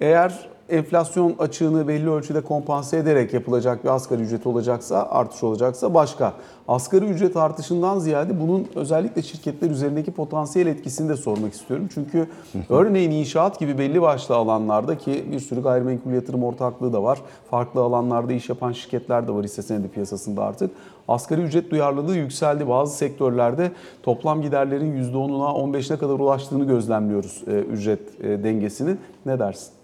Eğer 0.00 0.48
enflasyon 0.70 1.34
açığını 1.38 1.88
belli 1.88 2.10
ölçüde 2.10 2.40
kompanse 2.40 2.96
ederek 2.96 3.34
yapılacak 3.34 3.84
bir 3.84 3.88
asgari 3.88 4.22
ücret 4.22 4.46
olacaksa, 4.46 5.08
artış 5.10 5.42
olacaksa 5.42 5.94
başka. 5.94 6.32
Asgari 6.68 7.04
ücret 7.04 7.36
artışından 7.36 7.98
ziyade 7.98 8.40
bunun 8.40 8.66
özellikle 8.74 9.22
şirketler 9.22 9.70
üzerindeki 9.70 10.10
potansiyel 10.10 10.66
etkisini 10.66 11.08
de 11.08 11.16
sormak 11.16 11.52
istiyorum. 11.52 11.88
Çünkü 11.94 12.28
örneğin 12.68 13.10
inşaat 13.10 13.58
gibi 13.58 13.78
belli 13.78 14.02
başlı 14.02 14.34
alanlarda 14.36 14.98
ki 14.98 15.24
bir 15.32 15.40
sürü 15.40 15.62
gayrimenkul 15.62 16.10
yatırım 16.10 16.44
ortaklığı 16.44 16.92
da 16.92 17.02
var. 17.02 17.18
Farklı 17.50 17.80
alanlarda 17.80 18.32
iş 18.32 18.48
yapan 18.48 18.72
şirketler 18.72 19.28
de 19.28 19.32
var 19.32 19.44
hisse 19.44 19.62
senedi 19.62 19.88
piyasasında 19.88 20.44
artık. 20.44 20.70
Asgari 21.08 21.40
ücret 21.40 21.70
duyarlılığı 21.70 22.16
yükseldi. 22.16 22.68
Bazı 22.68 22.96
sektörlerde 22.96 23.72
toplam 24.02 24.42
giderlerin 24.42 25.12
%10'una 25.12 25.76
15'ine 25.76 25.98
kadar 25.98 26.14
ulaştığını 26.14 26.64
gözlemliyoruz 26.64 27.42
e, 27.46 27.50
ücret 27.50 28.24
e, 28.24 28.44
dengesinin. 28.44 29.00
Ne 29.26 29.38
dersin? 29.38 29.79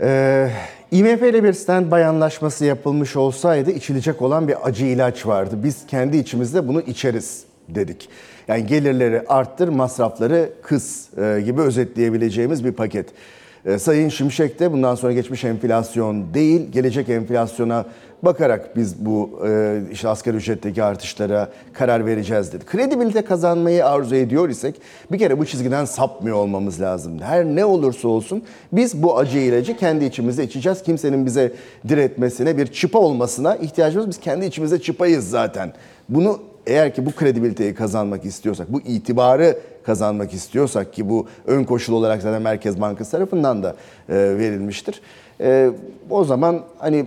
Ee, 0.00 0.50
IMF 0.90 1.22
ile 1.22 1.44
bir 1.44 1.52
standby 1.52 2.04
anlaşması 2.04 2.64
yapılmış 2.64 3.16
olsaydı 3.16 3.70
içilecek 3.70 4.22
olan 4.22 4.48
bir 4.48 4.68
acı 4.68 4.84
ilaç 4.84 5.26
vardı. 5.26 5.56
Biz 5.64 5.86
kendi 5.86 6.16
içimizde 6.16 6.68
bunu 6.68 6.80
içeriz 6.80 7.44
dedik. 7.68 8.08
Yani 8.48 8.66
gelirleri 8.66 9.22
arttır, 9.28 9.68
masrafları 9.68 10.52
kıs 10.62 11.18
e, 11.18 11.40
gibi 11.40 11.60
özetleyebileceğimiz 11.60 12.64
bir 12.64 12.72
paket. 12.72 13.06
E, 13.64 13.78
Sayın 13.78 14.08
Şimşek 14.08 14.60
de 14.60 14.72
bundan 14.72 14.94
sonra 14.94 15.12
geçmiş 15.12 15.44
enflasyon 15.44 16.34
değil, 16.34 16.70
gelecek 16.72 17.08
enflasyona 17.08 17.86
bakarak 18.24 18.76
biz 18.76 19.06
bu 19.06 19.40
e, 19.46 19.80
işte 19.92 20.08
asgari 20.08 20.36
ücretteki 20.36 20.82
artışlara 20.82 21.48
karar 21.72 22.06
vereceğiz 22.06 22.52
dedi. 22.52 22.64
Kredibilite 22.64 23.24
kazanmayı 23.24 23.86
arzu 23.86 24.14
ediyor 24.14 24.48
isek 24.48 24.80
bir 25.12 25.18
kere 25.18 25.38
bu 25.38 25.46
çizgiden 25.46 25.84
sapmıyor 25.84 26.36
olmamız 26.36 26.80
lazım. 26.80 27.20
Her 27.20 27.44
ne 27.44 27.64
olursa 27.64 28.08
olsun 28.08 28.42
biz 28.72 29.02
bu 29.02 29.18
acı 29.18 29.38
ilacı 29.38 29.76
kendi 29.76 30.04
içimizde 30.04 30.44
içeceğiz. 30.44 30.82
Kimsenin 30.82 31.26
bize 31.26 31.52
diretmesine, 31.88 32.56
bir 32.56 32.66
çıpa 32.66 32.98
olmasına 32.98 33.56
ihtiyacımız. 33.56 34.08
Biz 34.08 34.20
kendi 34.20 34.46
içimizde 34.46 34.80
çıpayız 34.80 35.30
zaten. 35.30 35.72
Bunu 36.08 36.40
eğer 36.66 36.94
ki 36.94 37.06
bu 37.06 37.12
kredibiliteyi 37.12 37.74
kazanmak 37.74 38.24
istiyorsak, 38.24 38.72
bu 38.72 38.80
itibarı 38.80 39.58
kazanmak 39.84 40.34
istiyorsak 40.34 40.92
ki 40.92 41.08
bu 41.08 41.26
ön 41.46 41.64
koşul 41.64 41.92
olarak 41.94 42.22
zaten 42.22 42.42
Merkez 42.42 42.80
Bankası 42.80 43.10
tarafından 43.10 43.62
da 43.62 43.76
e, 44.08 44.14
verilmiştir. 44.14 45.00
E, 45.40 45.70
o 46.10 46.24
zaman 46.24 46.60
hani 46.78 47.06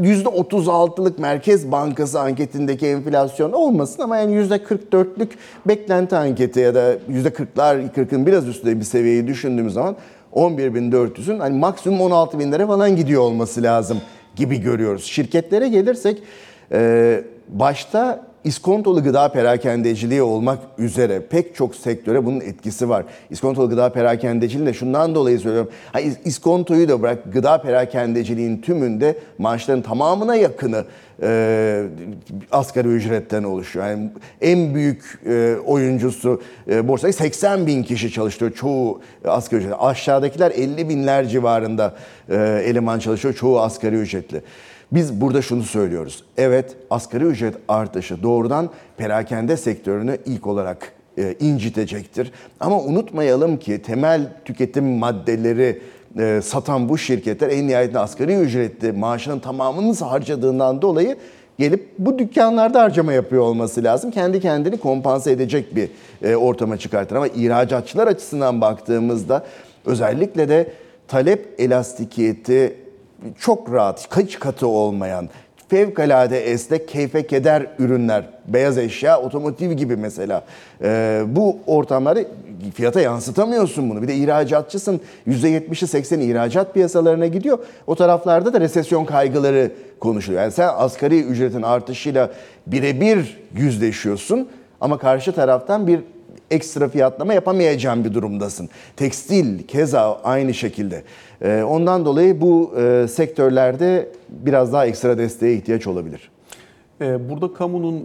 %36'lık 0.00 1.18
Merkez 1.18 1.72
Bankası 1.72 2.20
anketindeki 2.20 2.86
enflasyon 2.86 3.52
olmasın 3.52 4.02
ama 4.02 4.16
yani 4.16 4.34
%44'lük 4.34 5.28
beklenti 5.66 6.16
anketi 6.16 6.60
ya 6.60 6.74
da 6.74 6.94
%40'lar 6.94 7.90
40'ın 7.96 8.26
biraz 8.26 8.48
üstünde 8.48 8.80
bir 8.80 8.84
seviyeyi 8.84 9.26
düşündüğümüz 9.26 9.72
zaman 9.72 9.96
11.400'ün 10.32 11.38
hani 11.38 11.58
maksimum 11.58 12.00
16.000'lere 12.00 12.66
falan 12.66 12.96
gidiyor 12.96 13.22
olması 13.22 13.62
lazım 13.62 13.98
gibi 14.36 14.60
görüyoruz. 14.60 15.04
Şirketlere 15.04 15.68
gelirsek 15.68 16.22
başta 17.48 18.26
İskontolu 18.44 19.02
gıda 19.02 19.28
perakendeciliği 19.28 20.22
olmak 20.22 20.58
üzere 20.78 21.22
pek 21.30 21.54
çok 21.54 21.74
sektöre 21.74 22.26
bunun 22.26 22.40
etkisi 22.40 22.88
var. 22.88 23.04
İskontolu 23.30 23.68
gıda 23.68 23.92
perakendeciliğini 23.92 24.68
de 24.68 24.74
şundan 24.74 25.14
dolayı 25.14 25.38
söylüyorum. 25.38 25.70
Ha, 25.92 26.00
İskontoyu 26.00 26.88
da 26.88 27.02
bırak 27.02 27.32
gıda 27.32 27.62
perakendeciliğin 27.62 28.58
tümünde 28.58 29.18
maaşların 29.38 29.82
tamamına 29.82 30.36
yakını 30.36 30.84
e, 31.22 31.84
asgari 32.52 32.88
ücretten 32.88 33.42
oluşuyor. 33.42 33.86
Yani 33.86 34.10
en 34.40 34.74
büyük 34.74 35.20
e, 35.26 35.56
oyuncusu 35.66 36.42
e, 36.70 36.88
borsayı 36.88 37.12
80 37.12 37.66
bin 37.66 37.82
kişi 37.82 38.10
çalıştırıyor 38.12 38.56
çoğu 38.56 39.00
asgari 39.24 39.60
ücretli. 39.60 39.76
Aşağıdakiler 39.76 40.50
50 40.50 40.88
binler 40.88 41.28
civarında 41.28 41.94
e, 42.28 42.62
eleman 42.64 42.98
çalışıyor 42.98 43.34
çoğu 43.34 43.60
asgari 43.60 43.96
ücretli. 43.96 44.42
Biz 44.92 45.20
burada 45.20 45.42
şunu 45.42 45.62
söylüyoruz. 45.62 46.24
Evet 46.36 46.76
asgari 46.90 47.24
ücret 47.24 47.54
artışı 47.68 48.22
doğrudan 48.22 48.70
perakende 48.96 49.56
sektörünü 49.56 50.18
ilk 50.26 50.46
olarak 50.46 50.92
e, 51.18 51.34
incitecektir. 51.40 52.32
Ama 52.60 52.80
unutmayalım 52.80 53.56
ki 53.56 53.82
temel 53.82 54.32
tüketim 54.44 54.84
maddeleri 54.84 55.80
e, 56.18 56.40
satan 56.44 56.88
bu 56.88 56.98
şirketler 56.98 57.48
en 57.48 57.68
nihayetinde 57.68 57.98
asgari 57.98 58.34
ücretli 58.34 58.92
maaşının 58.92 59.38
tamamını 59.38 59.94
harcadığından 59.94 60.82
dolayı 60.82 61.16
gelip 61.58 61.88
bu 61.98 62.18
dükkanlarda 62.18 62.82
harcama 62.82 63.12
yapıyor 63.12 63.42
olması 63.42 63.84
lazım. 63.84 64.10
Kendi 64.10 64.40
kendini 64.40 64.76
kompanse 64.76 65.32
edecek 65.32 65.76
bir 65.76 65.88
e, 66.22 66.36
ortama 66.36 66.76
çıkartır. 66.76 67.16
Ama 67.16 67.26
ihracatçılar 67.28 68.06
açısından 68.06 68.60
baktığımızda 68.60 69.44
özellikle 69.86 70.48
de 70.48 70.72
talep 71.08 71.54
elastikiyeti 71.58 72.81
çok 73.38 73.72
rahat, 73.72 74.08
kaç 74.10 74.38
katı 74.38 74.66
olmayan, 74.66 75.28
fevkalade 75.68 76.40
esnek, 76.40 76.88
keyfe 76.88 77.26
keder 77.26 77.66
ürünler, 77.78 78.24
beyaz 78.48 78.78
eşya, 78.78 79.20
otomotiv 79.20 79.72
gibi 79.72 79.96
mesela. 79.96 80.44
Ee, 80.82 81.22
bu 81.26 81.58
ortamları 81.66 82.26
fiyata 82.74 83.00
yansıtamıyorsun 83.00 83.90
bunu. 83.90 84.02
Bir 84.02 84.08
de 84.08 84.14
ihracatçısın. 84.14 85.00
%70'i 85.28 86.02
80'i 86.02 86.30
ihracat 86.30 86.74
piyasalarına 86.74 87.26
gidiyor. 87.26 87.58
O 87.86 87.94
taraflarda 87.94 88.52
da 88.52 88.60
resesyon 88.60 89.04
kaygıları 89.04 89.72
konuşuluyor. 90.00 90.42
Yani 90.42 90.52
sen 90.52 90.68
asgari 90.76 91.20
ücretin 91.20 91.62
artışıyla 91.62 92.30
birebir 92.66 93.42
yüzleşiyorsun 93.54 94.48
ama 94.80 94.98
karşı 94.98 95.32
taraftan 95.32 95.86
bir 95.86 96.00
ekstra 96.52 96.88
fiyatlama 96.88 97.34
yapamayacağın 97.34 98.04
bir 98.04 98.14
durumdasın. 98.14 98.68
Tekstil 98.96 99.62
keza 99.62 100.20
aynı 100.24 100.54
şekilde. 100.54 101.02
Ee, 101.42 101.62
Ondan 101.62 102.04
dolayı 102.04 102.40
bu 102.40 102.74
e, 102.80 103.08
sektörlerde 103.08 104.08
biraz 104.28 104.72
daha 104.72 104.86
ekstra 104.86 105.18
desteğe 105.18 105.54
ihtiyaç 105.54 105.86
olabilir. 105.86 106.30
Ee, 107.02 107.30
Burada 107.30 107.54
kamunun 107.54 107.96
e, 107.96 108.04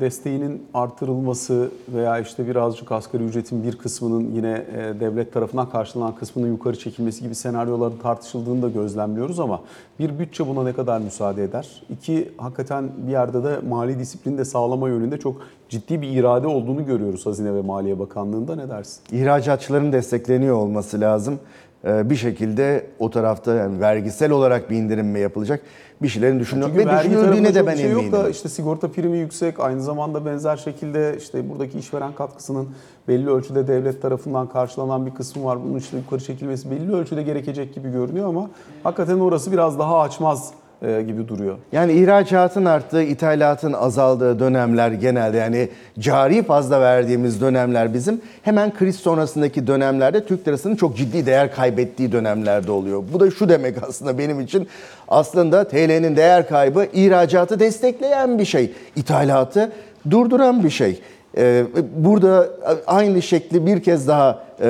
desteğinin 0.00 0.62
artırılması 0.74 1.70
veya 1.88 2.18
işte 2.18 2.48
birazcık 2.48 2.92
asgari 2.92 3.22
ücretin 3.24 3.64
bir 3.64 3.78
kısmının 3.78 4.30
yine 4.34 4.66
e, 4.76 5.00
devlet 5.00 5.32
tarafından 5.32 5.70
karşılanan 5.70 6.14
kısmının 6.14 6.48
yukarı 6.48 6.78
çekilmesi 6.78 7.22
gibi 7.22 7.34
senaryoların 7.34 7.98
tartışıldığını 8.02 8.62
da 8.62 8.68
gözlemliyoruz 8.68 9.40
ama 9.40 9.60
bir 9.98 10.18
bütçe 10.18 10.46
buna 10.46 10.64
ne 10.64 10.72
kadar 10.72 11.00
müsaade 11.00 11.44
eder? 11.44 11.82
İki, 11.90 12.32
hakikaten 12.36 12.90
bir 13.06 13.12
yerde 13.12 13.44
de 13.44 13.58
mali 13.68 13.98
disiplini 13.98 14.38
de 14.38 14.44
sağlama 14.44 14.88
yönünde 14.88 15.18
çok 15.18 15.36
ciddi 15.68 16.02
bir 16.02 16.08
irade 16.08 16.46
olduğunu 16.46 16.86
görüyoruz 16.86 17.26
Hazine 17.26 17.54
ve 17.54 17.62
Maliye 17.62 17.98
Bakanlığı'nda. 17.98 18.56
Ne 18.56 18.68
dersin? 18.68 19.02
İhracatçıların 19.12 19.92
destekleniyor 19.92 20.56
olması 20.56 21.00
lazım. 21.00 21.38
Ee, 21.86 22.10
Bir 22.10 22.16
şekilde 22.16 22.86
o 22.98 23.10
tarafta 23.10 23.54
yani 23.54 23.80
vergisel 23.80 24.30
olarak 24.30 24.70
bir 24.70 24.76
indirim 24.76 25.06
mi 25.06 25.20
yapılacak? 25.20 25.60
Bir 26.02 26.08
şeylerin 26.08 26.40
düşünülüyor 26.40 26.70
Çünkü 26.74 26.88
ve 26.88 26.98
düşünüldüğüne 26.98 27.54
de 27.54 27.66
ben 27.66 27.74
şey 27.76 27.84
eminim. 27.90 28.04
yok 28.04 28.12
da 28.12 28.28
işte 28.28 28.48
sigorta 28.48 28.88
primi 28.88 29.18
yüksek. 29.18 29.60
Aynı 29.60 29.82
zamanda 29.82 30.26
benzer 30.26 30.56
şekilde 30.56 31.16
işte 31.18 31.50
buradaki 31.50 31.78
işveren 31.78 32.12
katkısının 32.12 32.68
belli 33.08 33.30
ölçüde 33.30 33.68
devlet 33.68 34.02
tarafından 34.02 34.48
karşılanan 34.48 35.06
bir 35.06 35.14
kısmı 35.14 35.44
var. 35.44 35.58
Bunun 35.64 35.78
işte 35.78 35.96
yukarı 35.96 36.20
çekilmesi 36.20 36.70
belli 36.70 36.94
ölçüde 36.94 37.22
gerekecek 37.22 37.74
gibi 37.74 37.92
görünüyor 37.92 38.28
ama 38.28 38.50
hakikaten 38.82 39.18
orası 39.18 39.52
biraz 39.52 39.78
daha 39.78 40.00
açmaz 40.00 40.50
gibi 40.84 41.28
duruyor. 41.28 41.58
Yani 41.72 41.92
ihracatın 41.92 42.64
arttığı, 42.64 43.02
ithalatın 43.02 43.72
azaldığı 43.72 44.38
dönemler 44.38 44.90
genelde 44.90 45.36
yani 45.36 45.68
cari 45.98 46.42
fazla 46.42 46.80
verdiğimiz 46.80 47.40
dönemler 47.40 47.94
bizim 47.94 48.20
hemen 48.42 48.74
kriz 48.74 48.96
sonrasındaki 48.96 49.66
dönemlerde 49.66 50.24
Türk 50.24 50.48
lirasının 50.48 50.76
çok 50.76 50.96
ciddi 50.96 51.26
değer 51.26 51.54
kaybettiği 51.54 52.12
dönemlerde 52.12 52.70
oluyor. 52.72 53.02
Bu 53.12 53.20
da 53.20 53.30
şu 53.30 53.48
demek 53.48 53.82
aslında 53.88 54.18
benim 54.18 54.40
için 54.40 54.68
aslında 55.08 55.68
TL'nin 55.68 56.16
değer 56.16 56.48
kaybı 56.48 56.86
ihracatı 56.92 57.60
destekleyen 57.60 58.38
bir 58.38 58.44
şey, 58.44 58.72
ithalatı 58.96 59.72
durduran 60.10 60.64
bir 60.64 60.70
şey. 60.70 61.00
Ee, 61.36 61.64
Burada 61.96 62.48
aynı 62.86 63.22
şekli 63.22 63.66
bir 63.66 63.82
kez 63.82 64.08
daha 64.08 64.43
e, 64.60 64.68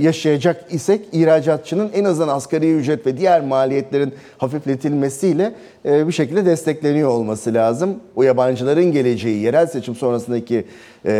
yaşayacak 0.00 0.64
isek 0.70 1.00
ihracatçının 1.12 1.90
en 1.94 2.04
azından 2.04 2.28
asgari 2.28 2.74
ücret 2.74 3.06
ve 3.06 3.16
diğer 3.16 3.40
maliyetlerin 3.40 4.14
hafifletilmesiyle 4.38 5.54
e, 5.84 6.06
bir 6.06 6.12
şekilde 6.12 6.46
destekleniyor 6.46 7.08
olması 7.08 7.54
lazım. 7.54 8.00
O 8.16 8.22
yabancıların 8.22 8.92
geleceği 8.92 9.42
yerel 9.42 9.66
seçim 9.66 9.94
sonrasındaki 9.94 10.64
e, 11.06 11.10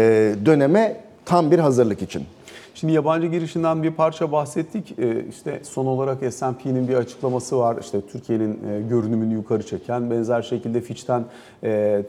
döneme 0.46 0.96
tam 1.24 1.50
bir 1.50 1.58
hazırlık 1.58 2.02
için. 2.02 2.22
Şimdi 2.74 2.92
yabancı 2.92 3.26
girişinden 3.26 3.82
bir 3.82 3.90
parça 3.90 4.32
bahsettik. 4.32 4.94
İşte 5.30 5.60
son 5.62 5.86
olarak 5.86 6.34
S&P'nin 6.34 6.88
bir 6.88 6.94
açıklaması 6.94 7.58
var. 7.58 7.76
İşte 7.80 8.00
Türkiye'nin 8.12 8.88
görünümünü 8.88 9.34
yukarı 9.34 9.66
çeken. 9.66 10.10
Benzer 10.10 10.42
şekilde 10.42 10.80
Fitch'ten 10.80 11.24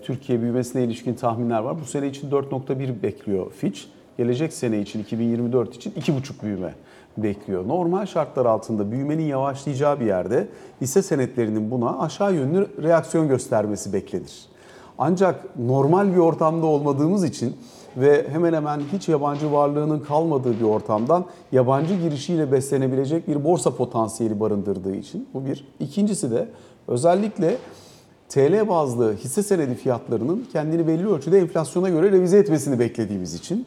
Türkiye 0.02 0.42
büyümesine 0.42 0.84
ilişkin 0.84 1.14
tahminler 1.14 1.60
var. 1.60 1.76
Bu 1.82 1.86
sene 1.86 2.08
için 2.08 2.32
4.1 2.32 3.04
bekliyor 3.04 3.52
Fitch. 3.52 3.82
Gelecek 4.18 4.54
sene 4.54 4.80
için 4.80 5.00
2024 5.00 5.76
için 5.76 5.92
2.5 5.92 6.44
büyüme 6.44 6.76
bekliyor. 7.18 7.68
Normal 7.68 8.06
şartlar 8.06 8.46
altında 8.46 8.92
büyümenin 8.92 9.24
yavaşlayacağı 9.24 10.00
bir 10.00 10.06
yerde 10.06 10.48
hisse 10.82 11.02
senetlerinin 11.02 11.72
buna 11.72 12.00
aşağı 12.00 12.34
yönlü 12.34 12.68
reaksiyon 12.84 13.28
göstermesi 13.28 13.94
beklenir. 13.94 14.46
Ancak 14.98 15.58
normal 15.60 16.14
bir 16.14 16.18
ortamda 16.18 16.66
olmadığımız 16.66 17.24
için 17.24 17.56
ve 17.98 18.30
hemen 18.30 18.54
hemen 18.54 18.82
hiç 18.94 19.10
yabancı 19.10 19.52
varlığının 19.52 20.00
kalmadığı 20.00 20.60
bir 20.60 20.66
ortamdan 20.66 21.26
yabancı 21.52 21.96
girişiyle 21.96 22.52
beslenebilecek 22.52 23.28
bir 23.28 23.44
borsa 23.44 23.76
potansiyeli 23.76 24.40
barındırdığı 24.40 24.96
için 24.96 25.28
bu 25.34 25.46
bir. 25.46 25.68
İkincisi 25.80 26.32
de 26.32 26.48
özellikle 26.88 27.58
TL 28.30 28.68
bazlı 28.70 29.16
hisse 29.16 29.44
senedi 29.44 29.76
fiyatlarının 29.76 30.48
kendini 30.52 30.88
belli 30.88 31.08
ölçüde 31.08 31.40
enflasyona 31.40 31.90
göre 31.90 32.12
revize 32.12 32.38
etmesini 32.38 32.80
beklediğimiz 32.80 33.34
için 33.34 33.66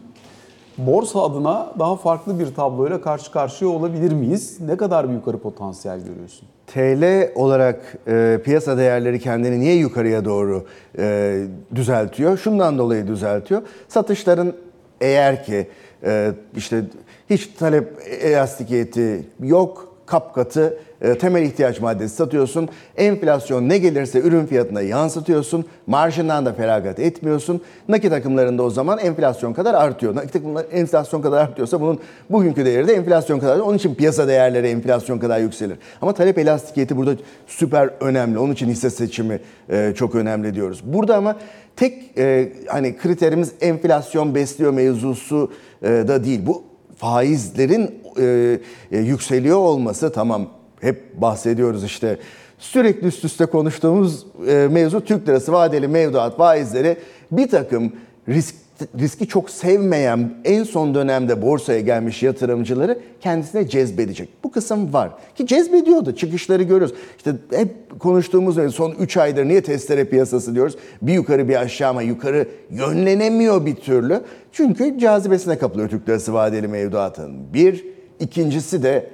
borsa 0.79 1.23
adına 1.23 1.73
daha 1.79 1.97
farklı 1.97 2.39
bir 2.39 2.55
tabloyla 2.55 3.01
karşı 3.01 3.33
karşıya 3.33 3.71
olabilir 3.71 4.13
miyiz? 4.13 4.61
Ne 4.61 4.77
kadar 4.77 5.09
bir 5.09 5.15
yukarı 5.15 5.39
potansiyel 5.39 6.01
görüyorsun? 6.01 6.49
TL 6.67 7.33
olarak 7.35 7.97
e, 8.09 8.41
piyasa 8.45 8.79
değerleri 8.79 9.21
kendini 9.21 9.61
niye 9.61 9.75
yukarıya 9.75 10.25
doğru 10.25 10.65
e, 10.99 11.39
düzeltiyor? 11.75 12.39
Şundan 12.39 12.79
dolayı 12.79 13.07
düzeltiyor. 13.07 13.63
Satışların 13.89 14.53
eğer 15.01 15.45
ki 15.45 15.69
e, 16.05 16.33
işte 16.57 16.83
hiç 17.31 17.47
talep 17.47 18.03
elastikiyeti 18.21 19.29
yok, 19.41 19.95
kapkatı 20.07 20.65
e, 20.65 20.88
temel 21.21 21.43
ihtiyaç 21.43 21.81
maddesi 21.81 22.17
satıyorsun. 22.17 22.69
Enflasyon 22.97 23.69
ne 23.69 23.79
gelirse 23.79 24.21
ürün 24.21 24.47
fiyatına 24.47 24.83
yansıtıyorsun. 24.83 25.65
Marjından 25.87 26.47
da 26.47 26.53
feragat 26.53 26.99
etmiyorsun. 26.99 27.61
Nakit 27.89 28.13
akımlarında 28.13 28.63
o 28.63 28.71
zaman 28.71 28.99
enflasyon 28.99 29.53
kadar 29.53 29.75
artıyor. 29.75 30.15
Nakit 30.15 30.37
akımlar 30.37 30.67
enflasyon 30.73 31.23
kadar 31.23 31.43
artıyorsa 31.43 31.81
bunun 31.81 32.01
bugünkü 32.31 32.65
değeri 32.65 32.89
de 32.89 32.95
enflasyon 32.95 33.39
kadar. 33.39 33.59
Onun 33.59 33.77
için 33.77 33.95
piyasa 33.95 34.29
değerleri 34.29 34.67
enflasyon 34.67 35.19
kadar 35.19 35.41
yükselir. 35.41 35.79
Ama 36.03 36.13
talep 36.13 36.39
elastikiyeti 36.39 36.97
burada 36.97 37.17
süper 37.47 37.91
önemli. 38.01 38.39
Onun 38.39 38.53
için 38.53 38.69
hisse 38.69 38.91
seçimi 38.91 39.41
e, 39.71 39.93
çok 39.97 40.15
önemli 40.15 40.55
diyoruz. 40.55 40.83
Burada 40.85 41.17
ama 41.17 41.37
tek 41.77 42.19
e, 42.19 42.53
hani 42.67 42.97
kriterimiz 42.97 43.53
enflasyon 43.61 44.35
besliyor 44.35 44.73
mevzusu 44.73 45.53
e, 45.83 45.89
da 45.89 46.25
değil. 46.25 46.41
Bu 46.47 46.63
faizlerin 46.97 48.01
e, 48.21 48.61
yükseliyor 48.91 49.59
olması 49.59 50.13
tamam 50.13 50.58
hep 50.81 51.21
bahsediyoruz 51.21 51.85
işte 51.85 52.19
sürekli 52.59 53.07
üst 53.07 53.25
üste 53.25 53.47
konuştuğumuz 53.47 54.27
e, 54.49 54.69
mevzu 54.71 55.01
Türk 55.01 55.29
lirası 55.29 55.53
vadeli 55.53 55.89
mevduat 55.89 56.37
faizleri 56.37 56.97
bir 57.33 57.49
takım 57.51 57.93
risk 58.29 58.55
riski 58.99 59.29
çok 59.29 59.51
sevmeyen 59.51 60.35
en 60.45 60.65
son 60.65 60.95
dönemde 60.95 61.43
borsaya 61.43 61.81
gelmiş 61.81 62.23
yatırımcıları 62.23 62.99
kendisine 63.21 63.69
cezbedecek. 63.69 64.29
Bu 64.45 64.53
kısım 64.53 64.93
var. 64.93 65.11
Ki 65.37 65.47
cezbediyordu. 65.47 66.17
Çıkışları 66.17 66.63
görüyoruz. 66.63 66.95
İşte 67.17 67.33
hep 67.55 68.01
konuştuğumuz 68.01 68.75
son 68.75 68.93
3 68.93 69.17
aydır 69.17 69.45
niye 69.45 69.61
testere 69.61 70.05
piyasası 70.05 70.55
diyoruz? 70.55 70.77
Bir 71.03 71.13
yukarı 71.13 71.49
bir 71.49 71.57
aşağı 71.57 71.91
ama 71.91 72.03
yukarı 72.03 72.49
yönlenemiyor 72.71 73.67
bir 73.67 73.75
türlü. 73.75 74.21
Çünkü 74.53 74.99
cazibesine 74.99 75.59
kapılıyor 75.59 75.89
Türk 75.89 76.09
lirası 76.09 76.33
vadeli 76.35 76.69
mevduatın. 76.69 77.55
Bir. 77.55 77.85
ikincisi 78.21 78.83
de 78.83 79.11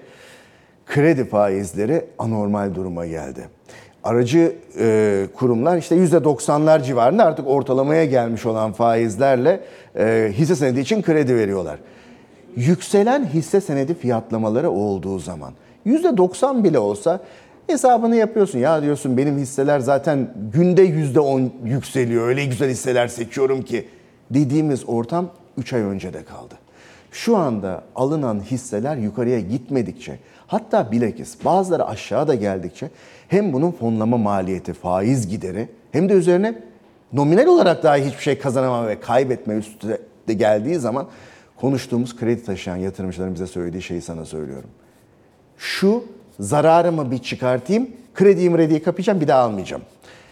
kredi 0.87 1.25
faizleri 1.25 2.05
anormal 2.19 2.75
duruma 2.75 3.07
geldi. 3.07 3.49
Aracı 4.05 4.57
e, 4.79 5.27
kurumlar 5.37 5.79
işte 5.79 5.97
%90'lar 5.97 6.83
civarında 6.83 7.25
artık 7.25 7.49
ortalamaya 7.49 8.05
gelmiş 8.05 8.47
olan 8.47 8.73
faizlerle 8.73 9.61
e, 9.99 10.33
hisse 10.33 10.57
senedi 10.57 10.81
için 10.81 11.03
kredi 11.03 11.37
veriyorlar. 11.37 11.79
Yükselen 12.57 13.27
hisse 13.27 13.61
senedi 13.61 13.95
fiyatlamaları 13.95 14.71
olduğu 14.71 15.19
zaman 15.19 15.53
%90 15.87 16.65
bile 16.65 16.79
olsa 16.79 17.21
hesabını 17.67 18.17
yapıyorsun. 18.17 18.59
Ya 18.59 18.83
diyorsun 18.83 19.17
benim 19.17 19.39
hisseler 19.39 19.81
zaten 19.81 20.35
günde 20.53 20.87
%10 20.87 21.49
yükseliyor. 21.65 22.29
Öyle 22.29 22.45
güzel 22.45 22.71
hisseler 22.71 23.09
seçiyorum 23.09 23.63
ki 23.63 23.89
dediğimiz 24.31 24.89
ortam 24.89 25.31
3 25.59 25.73
ay 25.73 25.81
önce 25.81 26.13
de 26.13 26.25
kaldı. 26.25 26.55
Şu 27.13 27.37
anda 27.37 27.83
alınan 27.97 28.41
hisseler 28.41 28.97
yukarıya 28.97 29.41
gitmedikçe 29.41 30.19
hatta 30.47 30.93
bilakis 30.93 31.45
bazıları 31.45 31.87
aşağıda 31.87 32.35
geldikçe 32.35 32.91
hem 33.29 33.53
bunun 33.53 33.71
fonlama 33.71 34.17
maliyeti, 34.17 34.73
faiz 34.73 35.29
gideri 35.29 35.69
hem 35.93 36.09
de 36.09 36.13
üzerine 36.13 36.63
nominal 37.13 37.47
olarak 37.47 37.83
daha 37.83 37.97
hiçbir 37.97 38.23
şey 38.23 38.39
kazanamama 38.39 38.89
ve 38.89 39.01
kaybetme 39.01 39.55
üstüne 39.55 39.99
de 40.29 40.35
geldiği 40.35 40.75
zaman 40.75 41.07
konuştuğumuz 41.57 42.17
kredi 42.17 42.45
taşıyan 42.45 42.77
yatırımcıların 42.77 43.35
bize 43.35 43.47
söylediği 43.47 43.83
şeyi 43.83 44.03
sana 44.03 44.25
söylüyorum. 44.25 44.71
Şu 45.59 46.05
zararımı 46.41 47.11
bir 47.11 47.19
çıkartayım, 47.19 47.91
krediyi 48.15 48.51
mrediyi 48.51 48.83
kapayacağım 48.83 49.21
bir 49.21 49.29
daha 49.29 49.41
almayacağım. 49.41 49.83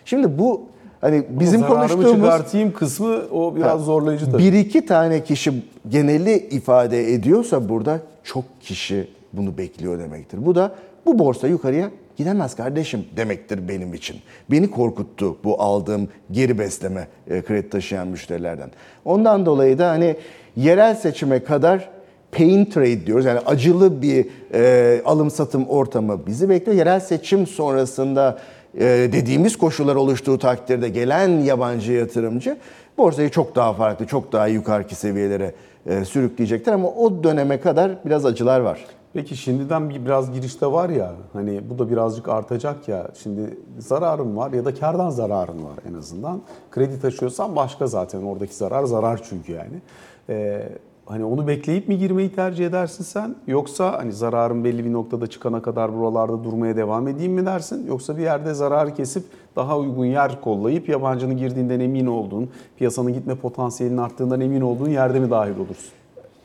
Şimdi 0.04 0.38
bu 0.38 0.72
Hani 1.02 1.24
bizim 1.28 1.60
Zararımı 1.60 1.78
konuştuğumuz 1.78 2.12
çıkartayım 2.12 2.72
kısmı 2.72 3.22
o 3.32 3.56
biraz 3.56 3.84
zorlayıcı 3.84 4.30
tabii. 4.30 4.42
bir 4.42 4.52
iki 4.52 4.86
tane 4.86 5.24
kişi 5.24 5.52
geneli 5.88 6.36
ifade 6.36 7.12
ediyorsa 7.12 7.68
burada 7.68 8.00
çok 8.24 8.44
kişi 8.60 9.08
bunu 9.32 9.58
bekliyor 9.58 9.98
demektir. 9.98 10.46
Bu 10.46 10.54
da 10.54 10.74
bu 11.06 11.18
borsa 11.18 11.48
yukarıya 11.48 11.90
gidemez 12.16 12.56
kardeşim 12.56 13.04
demektir 13.16 13.68
benim 13.68 13.94
için. 13.94 14.16
Beni 14.50 14.70
korkuttu 14.70 15.36
bu 15.44 15.62
aldığım 15.62 16.08
geri 16.30 16.58
besleme 16.58 17.08
e, 17.30 17.42
kredi 17.42 17.70
taşıyan 17.70 18.08
müşterilerden. 18.08 18.70
Ondan 19.04 19.46
dolayı 19.46 19.78
da 19.78 19.90
hani 19.90 20.16
yerel 20.56 20.94
seçime 20.94 21.44
kadar 21.44 21.88
pain 22.32 22.64
trade 22.64 23.06
diyoruz. 23.06 23.24
Yani 23.24 23.38
acılı 23.38 24.02
bir 24.02 24.26
e, 24.54 25.02
alım 25.04 25.30
satım 25.30 25.68
ortamı 25.68 26.26
bizi 26.26 26.48
bekliyor. 26.48 26.78
Yerel 26.78 27.00
seçim 27.00 27.46
sonrasında 27.46 28.38
e, 28.74 28.84
dediğimiz 29.12 29.56
koşullar 29.56 29.96
oluştuğu 29.96 30.38
takdirde 30.38 30.88
gelen 30.88 31.28
yabancı 31.28 31.92
yatırımcı 31.92 32.56
borsayı 32.98 33.30
çok 33.30 33.56
daha 33.56 33.72
farklı, 33.72 34.06
çok 34.06 34.32
daha 34.32 34.46
yukarıki 34.46 34.94
seviyelere 34.94 35.54
e, 35.86 36.04
sürükleyecektir. 36.04 36.72
Ama 36.72 36.88
o 36.88 37.24
döneme 37.24 37.60
kadar 37.60 37.92
biraz 38.04 38.26
acılar 38.26 38.60
var. 38.60 38.84
Peki 39.14 39.36
şimdiden 39.36 39.90
bir 39.90 40.04
biraz 40.04 40.32
girişte 40.32 40.66
var 40.66 40.88
ya 40.88 41.12
hani 41.32 41.70
bu 41.70 41.78
da 41.78 41.90
birazcık 41.90 42.28
artacak 42.28 42.88
ya 42.88 43.08
şimdi 43.22 43.58
zararım 43.78 44.36
var 44.36 44.52
ya 44.52 44.64
da 44.64 44.74
kardan 44.74 45.10
zararın 45.10 45.64
var 45.64 45.74
en 45.90 45.94
azından. 45.94 46.40
Kredi 46.70 47.00
taşıyorsan 47.00 47.56
başka 47.56 47.86
zaten 47.86 48.22
oradaki 48.22 48.54
zarar 48.54 48.84
zarar 48.84 49.20
çünkü 49.28 49.52
yani. 49.52 49.82
Ee, 50.28 50.68
hani 51.06 51.24
onu 51.24 51.46
bekleyip 51.46 51.88
mi 51.88 51.98
girmeyi 51.98 52.32
tercih 52.32 52.66
edersin 52.66 53.04
sen 53.04 53.36
yoksa 53.46 53.98
hani 53.98 54.12
zararın 54.12 54.64
belli 54.64 54.84
bir 54.84 54.92
noktada 54.92 55.26
çıkana 55.26 55.62
kadar 55.62 55.98
buralarda 55.98 56.44
durmaya 56.44 56.76
devam 56.76 57.08
edeyim 57.08 57.32
mi 57.32 57.46
dersin 57.46 57.86
yoksa 57.86 58.16
bir 58.16 58.22
yerde 58.22 58.54
zararı 58.54 58.94
kesip 58.94 59.24
daha 59.56 59.78
uygun 59.78 60.06
yer 60.06 60.40
kollayıp 60.40 60.88
yabancının 60.88 61.36
girdiğinden 61.36 61.80
emin 61.80 62.06
olduğun, 62.06 62.50
piyasanın 62.76 63.12
gitme 63.12 63.34
potansiyelinin 63.34 63.98
arttığından 63.98 64.40
emin 64.40 64.60
olduğun 64.60 64.90
yerde 64.90 65.20
mi 65.20 65.30
dahil 65.30 65.56
olursun? 65.56 66.01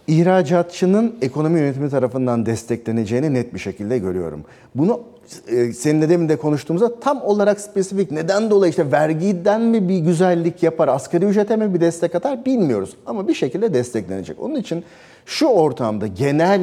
İhracatçının 0.08 1.16
ekonomi 1.22 1.60
yönetimi 1.60 1.90
tarafından 1.90 2.46
destekleneceğini 2.46 3.34
net 3.34 3.54
bir 3.54 3.60
şekilde 3.60 3.98
görüyorum. 3.98 4.44
Bunu 4.76 5.02
e, 5.48 5.74
seninle 5.74 6.10
demin 6.10 6.30
de 6.30 6.36
konuştuğumuzda 6.36 7.00
tam 7.00 7.22
olarak 7.22 7.62
spesifik 7.62 8.12
neden 8.12 8.50
dolayı 8.50 8.70
işte 8.70 8.92
vergiden 8.92 9.62
mi 9.62 9.90
bir 9.90 9.98
güzellik 9.98 10.64
yapar, 10.64 10.88
asgari 10.88 11.26
ücrete 11.26 11.56
mi 11.56 11.74
bir 11.74 11.82
destek 11.82 12.16
atar 12.16 12.46
bilmiyoruz. 12.46 12.96
Ama 13.06 13.28
bir 13.28 13.34
şekilde 13.34 13.74
desteklenecek. 13.74 14.42
Onun 14.42 14.56
için 14.56 14.84
şu 15.26 15.46
ortamda 15.46 16.08
genel 16.08 16.62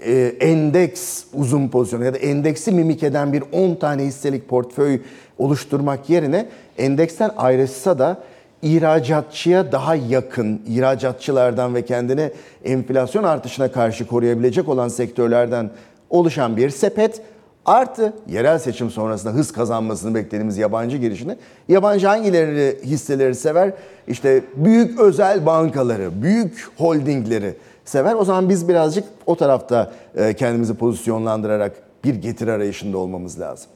e, 0.00 0.34
endeks 0.40 1.24
uzun 1.34 1.68
pozisyonu 1.68 2.04
ya 2.04 2.14
da 2.14 2.18
endeksi 2.18 2.72
mimik 2.72 3.02
eden 3.02 3.32
bir 3.32 3.42
10 3.52 3.74
tane 3.74 4.04
hisselik 4.04 4.48
portföy 4.48 5.00
oluşturmak 5.38 6.10
yerine 6.10 6.46
endeksten 6.78 7.30
ayrışsa 7.36 7.98
da 7.98 8.22
ihracatçıya 8.62 9.72
daha 9.72 9.94
yakın, 9.94 10.62
ihracatçılardan 10.68 11.74
ve 11.74 11.84
kendini 11.84 12.30
enflasyon 12.64 13.24
artışına 13.24 13.72
karşı 13.72 14.06
koruyabilecek 14.06 14.68
olan 14.68 14.88
sektörlerden 14.88 15.70
oluşan 16.10 16.56
bir 16.56 16.70
sepet 16.70 17.22
artı 17.64 18.12
yerel 18.28 18.58
seçim 18.58 18.90
sonrasında 18.90 19.32
hız 19.32 19.52
kazanmasını 19.52 20.14
beklediğimiz 20.14 20.58
yabancı 20.58 20.96
girişini. 20.96 21.36
Yabancı 21.68 22.06
hangileri 22.06 22.78
hisseleri 22.84 23.34
sever? 23.34 23.72
İşte 24.08 24.44
büyük 24.56 25.00
özel 25.00 25.46
bankaları, 25.46 26.22
büyük 26.22 26.68
holdingleri 26.76 27.54
sever. 27.84 28.14
O 28.14 28.24
zaman 28.24 28.48
biz 28.48 28.68
birazcık 28.68 29.04
o 29.26 29.36
tarafta 29.36 29.92
e, 30.16 30.34
kendimizi 30.34 30.74
pozisyonlandırarak 30.74 31.72
bir 32.04 32.14
getiri 32.14 32.52
arayışında 32.52 32.98
olmamız 32.98 33.40
lazım. 33.40 33.70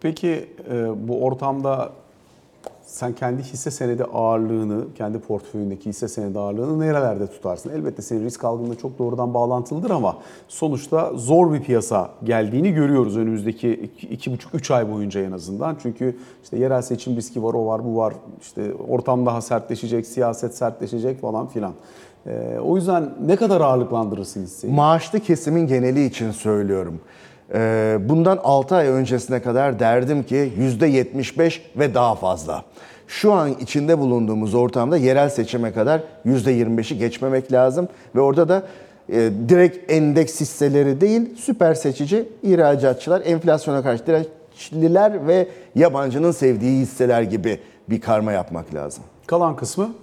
Peki 0.00 0.48
e, 0.70 1.08
bu 1.08 1.24
ortamda 1.24 1.92
sen 2.86 3.12
kendi 3.12 3.42
hisse 3.42 3.70
senedi 3.70 4.04
ağırlığını, 4.04 4.84
kendi 4.94 5.18
portföyündeki 5.18 5.88
hisse 5.88 6.08
senedi 6.08 6.38
ağırlığını 6.38 6.80
nerelerde 6.80 7.26
tutarsın? 7.26 7.70
Elbette 7.70 8.02
senin 8.02 8.24
risk 8.24 8.44
algınla 8.44 8.74
çok 8.74 8.98
doğrudan 8.98 9.34
bağlantılıdır 9.34 9.90
ama 9.90 10.16
sonuçta 10.48 11.12
zor 11.14 11.52
bir 11.52 11.60
piyasa 11.60 12.10
geldiğini 12.24 12.72
görüyoruz 12.72 13.16
önümüzdeki 13.16 13.72
iki, 13.72 14.06
iki 14.06 14.32
buçuk, 14.32 14.54
üç 14.54 14.70
ay 14.70 14.92
boyunca 14.92 15.20
en 15.20 15.32
azından. 15.32 15.76
Çünkü 15.82 16.16
işte 16.42 16.58
yerel 16.58 16.82
seçim 16.82 17.16
riski 17.16 17.42
var, 17.42 17.54
o 17.54 17.66
var, 17.66 17.84
bu 17.84 17.96
var. 17.96 18.14
İşte 18.42 18.74
ortam 18.88 19.26
daha 19.26 19.40
sertleşecek, 19.40 20.06
siyaset 20.06 20.54
sertleşecek 20.54 21.20
falan 21.20 21.46
filan. 21.46 21.72
E, 22.26 22.58
o 22.64 22.76
yüzden 22.76 23.10
ne 23.26 23.36
kadar 23.36 23.60
ağırlıklandırırsın 23.60 24.42
hisseyi? 24.42 24.72
Maaşlı 24.72 25.20
kesimin 25.20 25.66
geneli 25.66 26.04
için 26.04 26.30
söylüyorum. 26.30 27.00
Ee, 27.54 27.98
Bundan 28.00 28.40
6 28.44 28.76
ay 28.76 28.88
öncesine 28.88 29.42
kadar 29.42 29.78
derdim 29.78 30.22
ki 30.22 30.52
%75 30.58 31.60
ve 31.76 31.94
daha 31.94 32.14
fazla. 32.14 32.64
Şu 33.08 33.32
an 33.32 33.54
içinde 33.60 33.98
bulunduğumuz 33.98 34.54
ortamda 34.54 34.96
yerel 34.96 35.28
seçime 35.28 35.72
kadar 35.72 36.00
%25'i 36.26 36.98
geçmemek 36.98 37.52
lazım. 37.52 37.88
Ve 38.14 38.20
orada 38.20 38.48
da 38.48 38.62
e, 39.08 39.30
direkt 39.48 39.92
endeks 39.92 40.40
hisseleri 40.40 41.00
değil, 41.00 41.36
süper 41.36 41.74
seçici 41.74 42.28
ihracatçılar, 42.42 43.22
enflasyona 43.24 43.82
karşı 43.82 44.06
dirençliler 44.06 45.26
ve 45.26 45.48
yabancının 45.74 46.32
sevdiği 46.32 46.80
hisseler 46.80 47.22
gibi 47.22 47.60
bir 47.90 48.00
karma 48.00 48.32
yapmak 48.32 48.74
lazım. 48.74 49.04
Kalan 49.26 49.56
kısmı 49.56 49.94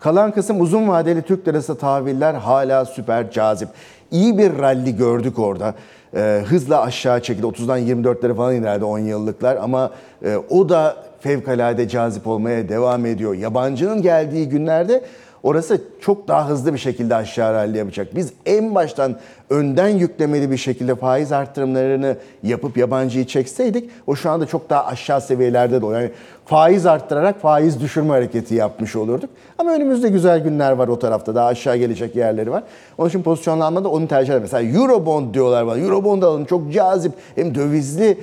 Kalan 0.00 0.30
kısım 0.30 0.60
uzun 0.60 0.88
vadeli 0.88 1.22
Türk 1.22 1.48
lirası 1.48 1.78
tahviller 1.78 2.34
hala 2.34 2.84
süper 2.84 3.30
cazip. 3.30 3.68
İyi 4.10 4.38
bir 4.38 4.58
rally 4.58 4.96
gördük 4.96 5.38
orada. 5.38 5.74
Ee, 6.14 6.42
hızla 6.46 6.82
aşağı 6.82 7.22
çekildi. 7.22 7.46
30'dan 7.46 7.80
24'lere 7.80 8.34
falan 8.36 8.54
inerdi 8.54 8.84
10 8.84 8.98
yıllıklar 8.98 9.56
ama 9.56 9.90
e, 10.24 10.36
o 10.36 10.68
da 10.68 10.96
fevkalade 11.20 11.88
cazip 11.88 12.26
olmaya 12.26 12.68
devam 12.68 13.06
ediyor. 13.06 13.34
Yabancının 13.34 14.02
geldiği 14.02 14.48
günlerde 14.48 15.04
orası 15.42 15.80
çok 16.00 16.28
daha 16.28 16.48
hızlı 16.48 16.74
bir 16.74 16.78
şekilde 16.78 17.14
aşağı 17.14 17.54
rally 17.54 17.78
yapacak. 17.78 18.16
Biz 18.16 18.32
en 18.46 18.74
baştan 18.74 19.16
önden 19.50 19.88
yüklemeli 19.88 20.50
bir 20.50 20.56
şekilde 20.56 20.94
faiz 20.94 21.32
arttırımlarını 21.32 22.16
yapıp 22.42 22.76
yabancıyı 22.76 23.26
çekseydik 23.26 23.90
o 24.06 24.16
şu 24.16 24.30
anda 24.30 24.46
çok 24.46 24.70
daha 24.70 24.86
aşağı 24.86 25.20
seviyelerde 25.20 25.82
de. 25.82 25.86
Yani 25.86 26.10
faiz 26.44 26.86
arttırarak 26.86 27.40
faiz 27.40 27.80
düşürme 27.80 28.10
hareketi 28.10 28.54
yapmış 28.54 28.96
olurduk. 28.96 29.30
Ama 29.58 29.72
önümüzde 29.72 30.08
güzel 30.08 30.40
günler 30.40 30.72
var 30.72 30.88
o 30.88 30.98
tarafta. 30.98 31.34
Daha 31.34 31.46
aşağı 31.46 31.76
gelecek 31.76 32.16
yerleri 32.16 32.50
var. 32.50 32.62
Onun 32.98 33.08
için 33.08 33.22
pozisyonlanmada 33.22 33.88
onu 33.88 34.08
tercih 34.08 34.32
ederim. 34.32 34.42
Mesela 34.42 34.80
Eurobond 34.80 35.34
diyorlar 35.34 35.66
bana. 35.66 35.78
Eurobond 35.78 36.22
alın 36.22 36.44
çok 36.44 36.72
cazip. 36.72 37.12
Hem 37.34 37.54
dövizli. 37.54 38.18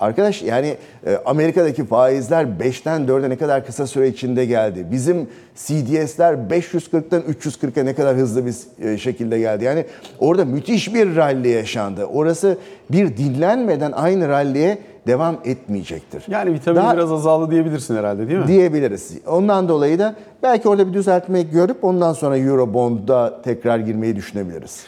Arkadaş 0.00 0.42
yani 0.42 0.76
e, 1.06 1.16
Amerika'daki 1.26 1.84
faizler 1.84 2.44
5'ten 2.44 3.02
4'e 3.06 3.30
ne 3.30 3.36
kadar 3.36 3.66
kısa 3.66 3.86
süre 3.86 4.08
içinde 4.08 4.44
geldi. 4.46 4.86
Bizim 4.90 5.28
CDS'ler 5.56 6.34
540'tan 6.34 7.22
340'a 7.22 7.84
ne 7.84 7.94
kadar 7.94 8.16
hızlı 8.16 8.46
bir 8.46 8.54
e, 8.88 8.98
şekilde 8.98 9.38
geldi. 9.38 9.64
Yani 9.64 9.84
orada 10.18 10.44
müthiş 10.44 10.94
bir 10.94 11.16
rally 11.16 11.48
yaşandı. 11.48 12.04
Orası 12.04 12.58
bir 12.90 13.16
dinlenmeden 13.16 13.92
aynı 13.92 14.28
rally'e 14.28 14.78
devam 15.06 15.36
etmeyecektir. 15.44 16.24
yani 16.28 16.52
vitamin 16.52 16.80
Daha- 16.80 16.94
biraz 16.96 17.12
azaldı 17.12 17.50
diyebilirsin 17.50 17.96
herhalde 17.96 18.28
değil 18.28 18.38
mi? 18.38 18.46
diyebiliriz. 18.46 19.12
Ondan 19.26 19.68
dolayı 19.68 19.98
da 19.98 20.14
belki 20.42 20.68
orada 20.68 20.88
bir 20.88 20.92
düzeltme 20.94 21.42
görüp 21.42 21.84
ondan 21.84 22.12
sonra 22.12 22.38
Eurobond'da 22.38 23.42
tekrar 23.42 23.78
girmeyi 23.78 24.16
düşünebiliriz. 24.16 24.84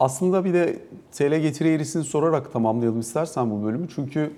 Aslında 0.00 0.44
bir 0.44 0.54
de 0.54 0.76
TL 1.12 1.38
getiri 1.40 1.68
eğrisini 1.68 2.04
sorarak 2.04 2.52
tamamlayalım 2.52 3.00
istersen 3.00 3.50
bu 3.50 3.64
bölümü. 3.64 3.86
Çünkü 3.94 4.30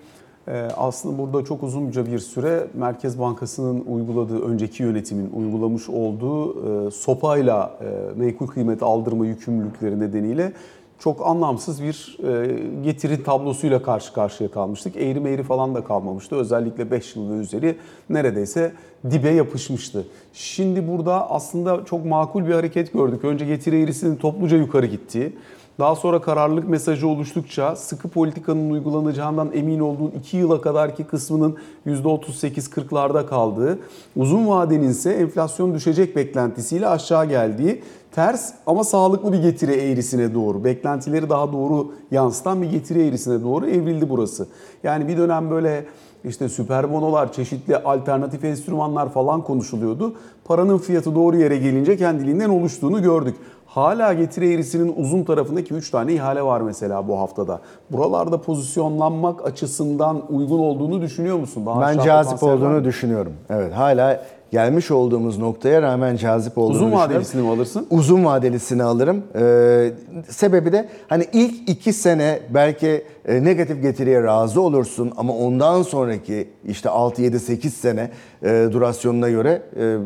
aslında 0.77 1.19
burada 1.19 1.45
çok 1.45 1.63
uzunca 1.63 2.07
bir 2.07 2.19
süre 2.19 2.67
Merkez 2.75 3.19
Bankası'nın 3.19 3.85
uyguladığı, 3.87 4.43
önceki 4.43 4.83
yönetimin 4.83 5.31
uygulamış 5.33 5.89
olduğu 5.89 6.53
e, 6.87 6.91
sopayla 6.91 7.79
e, 7.81 8.19
menkul 8.21 8.47
kıymet 8.47 8.83
aldırma 8.83 9.27
yükümlülükleri 9.27 10.01
nedeniyle 10.01 10.53
çok 10.99 11.27
anlamsız 11.27 11.83
bir 11.83 12.19
e, 12.25 12.61
getiri 12.85 13.23
tablosuyla 13.23 13.83
karşı 13.83 14.13
karşıya 14.13 14.51
kalmıştık. 14.51 14.97
Eğri 14.97 15.21
meğri 15.21 15.43
falan 15.43 15.75
da 15.75 15.85
kalmamıştı. 15.85 16.37
Özellikle 16.37 16.91
5 16.91 17.17
yıl 17.17 17.41
üzeri 17.41 17.77
neredeyse 18.11 18.73
dibe 19.11 19.31
yapışmıştı. 19.31 20.07
Şimdi 20.33 20.89
burada 20.89 21.31
aslında 21.31 21.85
çok 21.85 22.05
makul 22.05 22.47
bir 22.47 22.53
hareket 22.53 22.93
gördük. 22.93 23.25
Önce 23.25 23.45
getiri 23.45 23.83
eğrisinin 23.83 24.17
topluca 24.17 24.57
yukarı 24.57 24.87
gittiği, 24.87 25.33
daha 25.79 25.95
sonra 25.95 26.21
kararlılık 26.21 26.69
mesajı 26.69 27.09
oluştukça 27.09 27.77
sıkı 27.77 28.09
politikanın 28.09 28.71
uygulanacağından 28.71 29.51
emin 29.55 29.81
olduğun 29.81 30.11
2 30.11 30.37
yıla 30.37 30.61
kadarki 30.61 31.05
kısmının 31.05 31.57
%38-40'larda 31.87 33.27
kaldığı, 33.27 33.79
uzun 34.17 34.49
vadenin 34.49 34.89
ise 34.89 35.13
enflasyon 35.13 35.75
düşecek 35.75 36.17
beklentisiyle 36.17 36.89
aşağı 36.89 37.27
geldiği 37.27 37.83
ters 38.13 38.53
ama 38.67 38.85
sağlıklı 38.85 39.33
bir 39.33 39.43
getiri 39.43 39.73
eğrisine 39.73 40.35
doğru, 40.35 40.65
beklentileri 40.65 41.29
daha 41.29 41.53
doğru 41.53 41.93
yansıtan 42.11 42.63
bir 42.63 42.71
getiri 42.71 43.09
eğrisine 43.09 43.43
doğru 43.43 43.67
evrildi 43.67 44.09
burası. 44.09 44.47
Yani 44.83 45.09
bir 45.09 45.17
dönem 45.17 45.51
böyle 45.51 45.87
işte 46.27 46.49
süper 46.49 46.93
bonolar, 46.93 47.33
çeşitli 47.33 47.77
alternatif 47.77 48.45
enstrümanlar 48.45 49.13
falan 49.13 49.43
konuşuluyordu. 49.43 50.15
Paranın 50.45 50.79
fiyatı 50.79 51.15
doğru 51.15 51.37
yere 51.37 51.57
gelince 51.57 51.97
kendiliğinden 51.97 52.49
oluştuğunu 52.49 53.03
gördük. 53.03 53.35
Hala 53.67 54.13
getiri 54.13 54.53
eğrisinin 54.55 54.95
uzun 54.97 55.25
tarafındaki 55.25 55.75
3 55.75 55.91
tane 55.91 56.13
ihale 56.13 56.43
var 56.43 56.61
mesela 56.61 57.09
bu 57.09 57.19
haftada. 57.19 57.61
Buralarda 57.91 58.41
pozisyonlanmak 58.41 59.47
açısından 59.47 60.23
uygun 60.29 60.59
olduğunu 60.59 61.03
düşünüyor 61.03 61.37
musun? 61.37 61.67
Daha 61.67 61.81
Ben 61.81 61.99
cazip 61.99 62.43
olduğunu 62.43 62.85
düşünüyorum. 62.85 63.33
Evet 63.51 63.73
hala 63.73 64.21
gelmiş 64.51 64.91
olduğumuz 64.91 65.39
noktaya 65.39 65.83
rağmen 65.83 66.17
cazip 66.17 66.59
olduğunu 66.59 66.77
Uzun 66.77 66.93
vadelisini 66.93 67.43
mi 67.43 67.49
alırsın? 67.49 67.87
Uzun 67.91 68.25
vadelisini 68.25 68.83
alırım. 68.83 69.23
Ee, 69.35 69.93
sebebi 70.29 70.73
de 70.73 70.89
hani 71.09 71.27
ilk 71.33 71.69
iki 71.69 71.93
sene 71.93 72.41
belki 72.51 73.05
e, 73.29 73.45
negatif 73.45 73.83
getiriye 73.83 74.23
razı 74.23 74.61
olursun 74.61 75.13
ama 75.17 75.37
ondan 75.37 75.83
sonraki 75.83 76.49
işte 76.69 76.89
6, 76.89 77.23
7, 77.23 77.41
8 77.41 77.75
sene 77.75 78.11
e, 78.43 78.69
durasyonuna 78.73 79.31
göre 79.31 79.63
e, 79.81 79.97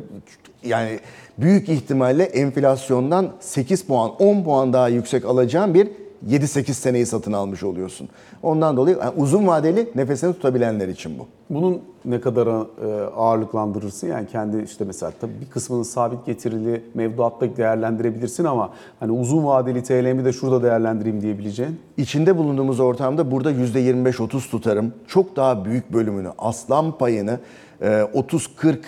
yani 0.65 1.01
büyük 1.39 1.69
ihtimalle 1.69 2.25
enflasyondan 2.25 3.29
8 3.41 3.85
puan, 3.85 4.11
10 4.19 4.45
puan 4.45 4.73
daha 4.73 4.89
yüksek 4.89 5.25
alacağın 5.25 5.75
bir 5.75 5.89
7-8 6.29 6.73
seneyi 6.73 7.07
satın 7.07 7.33
almış 7.33 7.63
oluyorsun. 7.63 8.09
Ondan 8.43 8.77
dolayı 8.77 8.97
yani 9.01 9.13
uzun 9.17 9.47
vadeli 9.47 9.89
nefesini 9.95 10.33
tutabilenler 10.33 10.89
için 10.89 11.19
bu. 11.19 11.27
Bunun 11.51 11.83
ne 12.05 12.21
kadar 12.21 12.47
e, 12.47 13.05
ağırlıklandırırsın? 13.05 14.07
Yani 14.07 14.27
kendi 14.27 14.63
işte 14.63 14.85
mesela 14.85 15.13
tabii 15.21 15.41
bir 15.41 15.51
kısmını 15.51 15.85
sabit 15.85 16.27
getirili 16.27 16.85
mevduatta 16.95 17.57
değerlendirebilirsin 17.57 18.45
ama 18.45 18.71
hani 19.01 19.13
uzun 19.13 19.45
vadeli 19.45 19.83
TL'mi 19.83 20.25
de 20.25 20.33
şurada 20.33 20.63
değerlendireyim 20.63 21.21
diyebileceğin. 21.21 21.81
İçinde 21.97 22.37
bulunduğumuz 22.37 22.81
ortamda 22.81 23.31
burada 23.31 23.53
%25-30 23.53 24.51
tutarım. 24.51 24.93
Çok 25.07 25.37
daha 25.37 25.65
büyük 25.65 25.93
bölümünü, 25.93 26.29
aslan 26.39 26.99
payını 26.99 27.39
e, 27.81 27.87
30-40 27.87 28.79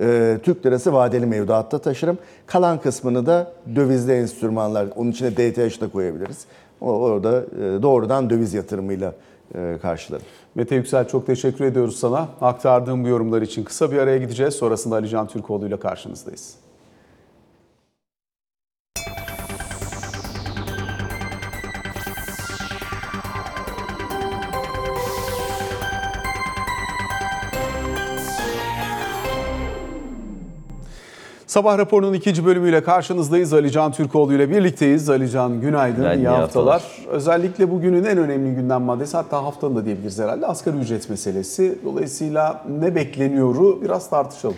e, 0.00 0.38
Türk 0.42 0.66
lirası 0.66 0.92
vadeli 0.92 1.26
mevduatta 1.26 1.78
taşırım. 1.78 2.18
Kalan 2.46 2.80
kısmını 2.80 3.26
da 3.26 3.52
dövizli 3.74 4.12
enstrümanlar, 4.12 4.88
onun 4.96 5.10
içine 5.10 5.32
DTH 5.32 5.80
da 5.80 5.88
koyabiliriz. 5.88 6.46
Orada 6.80 7.42
e, 7.42 7.82
doğrudan 7.82 8.30
döviz 8.30 8.54
yatırımıyla 8.54 9.14
e, 9.54 9.78
karşılarım. 9.82 10.24
Mete 10.54 10.74
Yüksel 10.74 11.08
çok 11.08 11.26
teşekkür 11.26 11.64
ediyoruz 11.64 11.96
sana. 11.96 12.28
Aktardığım 12.40 13.04
bu 13.04 13.08
yorumlar 13.08 13.42
için 13.42 13.64
kısa 13.64 13.92
bir 13.92 13.98
araya 13.98 14.18
gideceğiz. 14.18 14.54
Sonrasında 14.54 14.94
Ali 14.94 15.08
Can 15.08 15.26
Türkoğlu 15.26 15.66
ile 15.66 15.76
karşınızdayız. 15.76 16.54
Sabah 31.58 31.78
raporunun 31.78 32.12
ikinci 32.14 32.44
bölümüyle 32.44 32.82
karşınızdayız. 32.82 33.52
Ali 33.52 33.70
Can 33.70 33.92
Türkoğlu 33.92 34.34
ile 34.34 34.50
birlikteyiz. 34.50 35.10
Ali 35.10 35.30
Can 35.30 35.60
günaydın, 35.60 35.96
Günaydın, 35.96 36.20
iyi 36.20 36.24
iyi 36.24 36.28
haftalar. 36.28 36.72
haftalar. 36.72 37.14
Özellikle 37.16 37.70
bugünün 37.70 38.04
en 38.04 38.18
önemli 38.18 38.54
gündem 38.54 38.82
maddesi 38.82 39.16
hatta 39.16 39.44
haftanın 39.44 39.76
da 39.76 39.84
diyebiliriz 39.84 40.18
herhalde 40.18 40.46
asgari 40.46 40.76
ücret 40.76 41.10
meselesi. 41.10 41.78
Dolayısıyla 41.84 42.64
ne 42.80 42.94
bekleniyoru 42.94 43.82
biraz 43.82 44.10
tartışalım. 44.10 44.56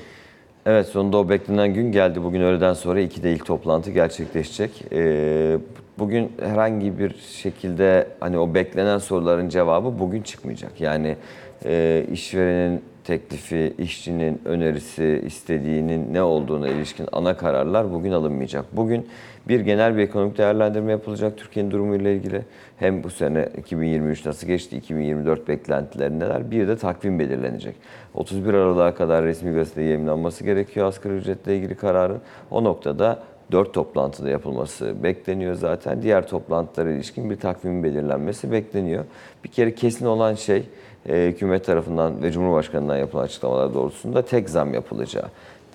Evet 0.66 0.86
sonunda 0.86 1.16
o 1.16 1.28
beklenen 1.28 1.74
gün 1.74 1.92
geldi. 1.92 2.22
Bugün 2.24 2.40
öğleden 2.40 2.74
sonra 2.74 3.00
2'de 3.00 3.32
ilk 3.32 3.46
toplantı 3.46 3.90
gerçekleşecek. 3.90 4.84
Ee, 4.92 5.58
bugün 5.98 6.32
herhangi 6.42 6.98
bir 6.98 7.16
şekilde 7.42 8.08
hani 8.20 8.38
o 8.38 8.54
beklenen 8.54 8.98
soruların 8.98 9.48
cevabı 9.48 9.98
bugün 9.98 10.22
çıkmayacak. 10.22 10.80
Yani 10.80 11.16
e, 11.64 12.04
işverenin 12.12 12.82
teklifi, 13.10 13.74
işçinin 13.78 14.40
önerisi, 14.44 15.22
istediğinin 15.26 16.14
ne 16.14 16.22
olduğuna 16.22 16.68
ilişkin 16.68 17.06
ana 17.12 17.36
kararlar 17.36 17.92
bugün 17.92 18.12
alınmayacak. 18.12 18.64
Bugün 18.72 19.08
bir 19.48 19.60
genel 19.60 19.96
bir 19.96 20.02
ekonomik 20.02 20.38
değerlendirme 20.38 20.92
yapılacak 20.92 21.38
Türkiye'nin 21.38 21.70
durumuyla 21.70 22.10
ilgili. 22.10 22.42
Hem 22.76 23.04
bu 23.04 23.10
sene 23.10 23.48
2023 23.58 24.26
nasıl 24.26 24.46
geçti, 24.46 24.76
2024 24.76 25.48
beklentileri 25.48 26.18
neler, 26.18 26.50
bir 26.50 26.68
de 26.68 26.76
takvim 26.76 27.18
belirlenecek. 27.18 27.74
31 28.14 28.54
Aralık'a 28.54 28.94
kadar 28.94 29.24
resmi 29.24 29.52
gazeteye 29.52 29.88
yayınlanması 29.88 30.44
gerekiyor 30.44 30.86
asgari 30.86 31.14
ücretle 31.14 31.56
ilgili 31.56 31.74
kararın. 31.74 32.20
O 32.50 32.64
noktada 32.64 33.22
4 33.52 33.74
toplantıda 33.74 34.30
yapılması 34.30 35.02
bekleniyor 35.02 35.54
zaten. 35.54 36.02
Diğer 36.02 36.28
toplantılara 36.28 36.90
ilişkin 36.90 37.30
bir 37.30 37.36
takvimin 37.36 37.82
belirlenmesi 37.82 38.52
bekleniyor. 38.52 39.04
Bir 39.44 39.48
kere 39.48 39.74
kesin 39.74 40.06
olan 40.06 40.34
şey 40.34 40.62
e, 41.08 41.26
hükümet 41.26 41.64
tarafından 41.64 42.22
ve 42.22 42.32
Cumhurbaşkanı'ndan 42.32 42.96
yapılan 42.96 43.24
açıklamalar 43.24 43.74
doğrultusunda 43.74 44.22
tek 44.22 44.50
zam 44.50 44.74
yapılacağı. 44.74 45.28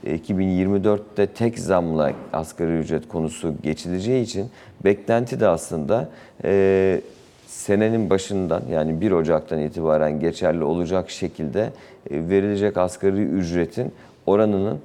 E, 0.06 0.18
2024'te 0.18 1.26
tek 1.26 1.60
zamla 1.60 2.12
asgari 2.34 2.78
ücret 2.78 3.08
konusu 3.08 3.54
geçileceği 3.64 4.24
için 4.24 4.50
beklenti 4.84 5.40
de 5.40 5.48
aslında 5.48 6.10
e, 6.44 7.02
senenin 7.48 8.10
başından 8.10 8.62
yani 8.72 9.02
1 9.02 9.12
Ocak'tan 9.12 9.60
itibaren 9.60 10.20
geçerli 10.20 10.64
olacak 10.64 11.10
şekilde 11.10 11.62
e, 12.10 12.30
verilecek 12.30 12.78
asgari 12.78 13.24
ücretin 13.24 13.92
oranının 14.26 14.80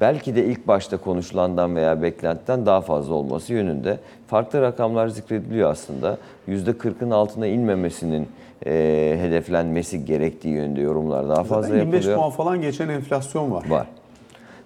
belki 0.00 0.36
de 0.36 0.44
ilk 0.44 0.68
başta 0.68 0.96
konuşulandan 0.96 1.76
veya 1.76 2.02
beklentiden 2.02 2.66
daha 2.66 2.80
fazla 2.80 3.14
olması 3.14 3.52
yönünde. 3.52 3.98
Farklı 4.26 4.62
rakamlar 4.62 5.08
zikrediliyor 5.08 5.70
aslında. 5.70 6.18
%40'ın 6.48 7.10
altına 7.10 7.46
inmemesinin 7.46 8.28
e, 8.66 9.16
hedeflenmesi 9.20 10.04
gerektiği 10.04 10.48
yönünde 10.48 10.80
yorumlar 10.80 11.28
daha 11.28 11.44
fazla 11.44 11.62
Zaten 11.62 11.76
25 11.76 11.94
yapılıyor. 11.94 12.18
puan 12.18 12.30
falan 12.30 12.60
geçen 12.62 12.88
enflasyon 12.88 13.50
var. 13.50 13.64
Var. 13.68 13.86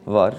Var. 0.06 0.34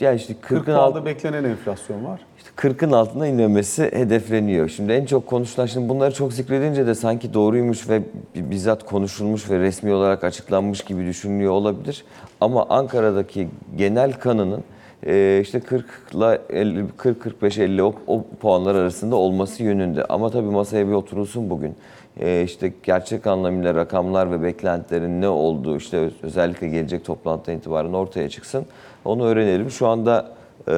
Yani 0.00 0.16
işte 0.16 0.34
40 0.40 0.68
40'ın 0.68 0.74
altı 0.74 0.92
puanda 0.92 1.06
beklenen 1.06 1.44
enflasyon 1.44 2.04
var. 2.04 2.20
işte 2.38 2.50
40'ın 2.56 2.92
altına 2.92 3.26
inmemesi 3.26 3.82
hedefleniyor. 3.82 4.68
Şimdi 4.68 4.92
en 4.92 5.06
çok 5.06 5.26
konuşulan, 5.26 5.66
şimdi 5.66 5.88
bunları 5.88 6.14
çok 6.14 6.32
zikredince 6.32 6.86
de 6.86 6.94
sanki 6.94 7.34
doğruymuş 7.34 7.88
ve 7.88 8.02
bizzat 8.34 8.84
konuşulmuş 8.86 9.50
ve 9.50 9.58
resmi 9.58 9.92
olarak 9.92 10.24
açıklanmış 10.24 10.80
gibi 10.80 11.06
düşünülüyor 11.06 11.52
olabilir. 11.52 12.04
Ama 12.40 12.66
Ankara'daki 12.68 13.48
genel 13.76 14.12
kanının 14.12 14.64
e, 15.06 15.38
işte 15.42 15.60
40 15.60 15.86
ile 16.14 16.40
50, 16.50 16.84
40 16.96 17.20
45 17.22 17.58
50 17.58 17.82
o, 17.82 17.94
o 18.06 18.24
puanlar 18.40 18.74
arasında 18.74 19.16
olması 19.16 19.62
yönünde. 19.62 20.04
Ama 20.04 20.30
tabii 20.30 20.50
masaya 20.50 20.88
bir 20.88 20.92
oturulsun 20.92 21.50
bugün. 21.50 21.74
E, 22.20 22.42
işte 22.42 22.72
gerçek 22.82 23.26
anlamıyla 23.26 23.74
rakamlar 23.74 24.30
ve 24.30 24.42
beklentilerin 24.42 25.20
ne 25.20 25.28
olduğu 25.28 25.76
işte 25.76 26.10
özellikle 26.22 26.68
gelecek 26.68 27.04
toplantıdan 27.04 27.56
itibaren 27.56 27.92
ortaya 27.92 28.28
çıksın. 28.28 28.66
Onu 29.04 29.24
öğrenelim. 29.24 29.70
Şu 29.70 29.86
anda 29.86 30.32
e, 30.68 30.72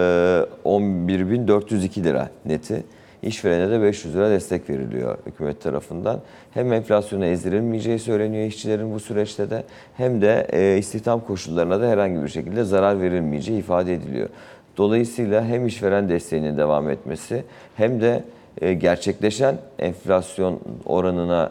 11.402 0.64 2.04
lira 2.04 2.28
neti. 2.46 2.84
İşverene 3.22 3.70
de 3.70 3.82
500 3.82 4.14
lira 4.14 4.30
destek 4.30 4.70
veriliyor 4.70 5.18
hükümet 5.26 5.60
tarafından. 5.60 6.20
Hem 6.54 6.72
enflasyona 6.72 7.26
ezdirilmeyeceği 7.26 7.98
söyleniyor 7.98 8.46
işçilerin 8.46 8.94
bu 8.94 9.00
süreçte 9.00 9.50
de 9.50 9.64
hem 9.96 10.22
de 10.22 10.46
e, 10.52 10.78
istihdam 10.78 11.20
koşullarına 11.20 11.80
da 11.80 11.88
herhangi 11.88 12.22
bir 12.22 12.28
şekilde 12.28 12.64
zarar 12.64 13.00
verilmeyeceği 13.00 13.58
ifade 13.58 13.94
ediliyor. 13.94 14.28
Dolayısıyla 14.76 15.44
hem 15.44 15.66
işveren 15.66 16.08
desteğinin 16.08 16.56
devam 16.56 16.90
etmesi 16.90 17.44
hem 17.76 18.00
de 18.00 18.24
e, 18.60 18.74
gerçekleşen 18.74 19.58
enflasyon 19.78 20.60
oranına 20.84 21.50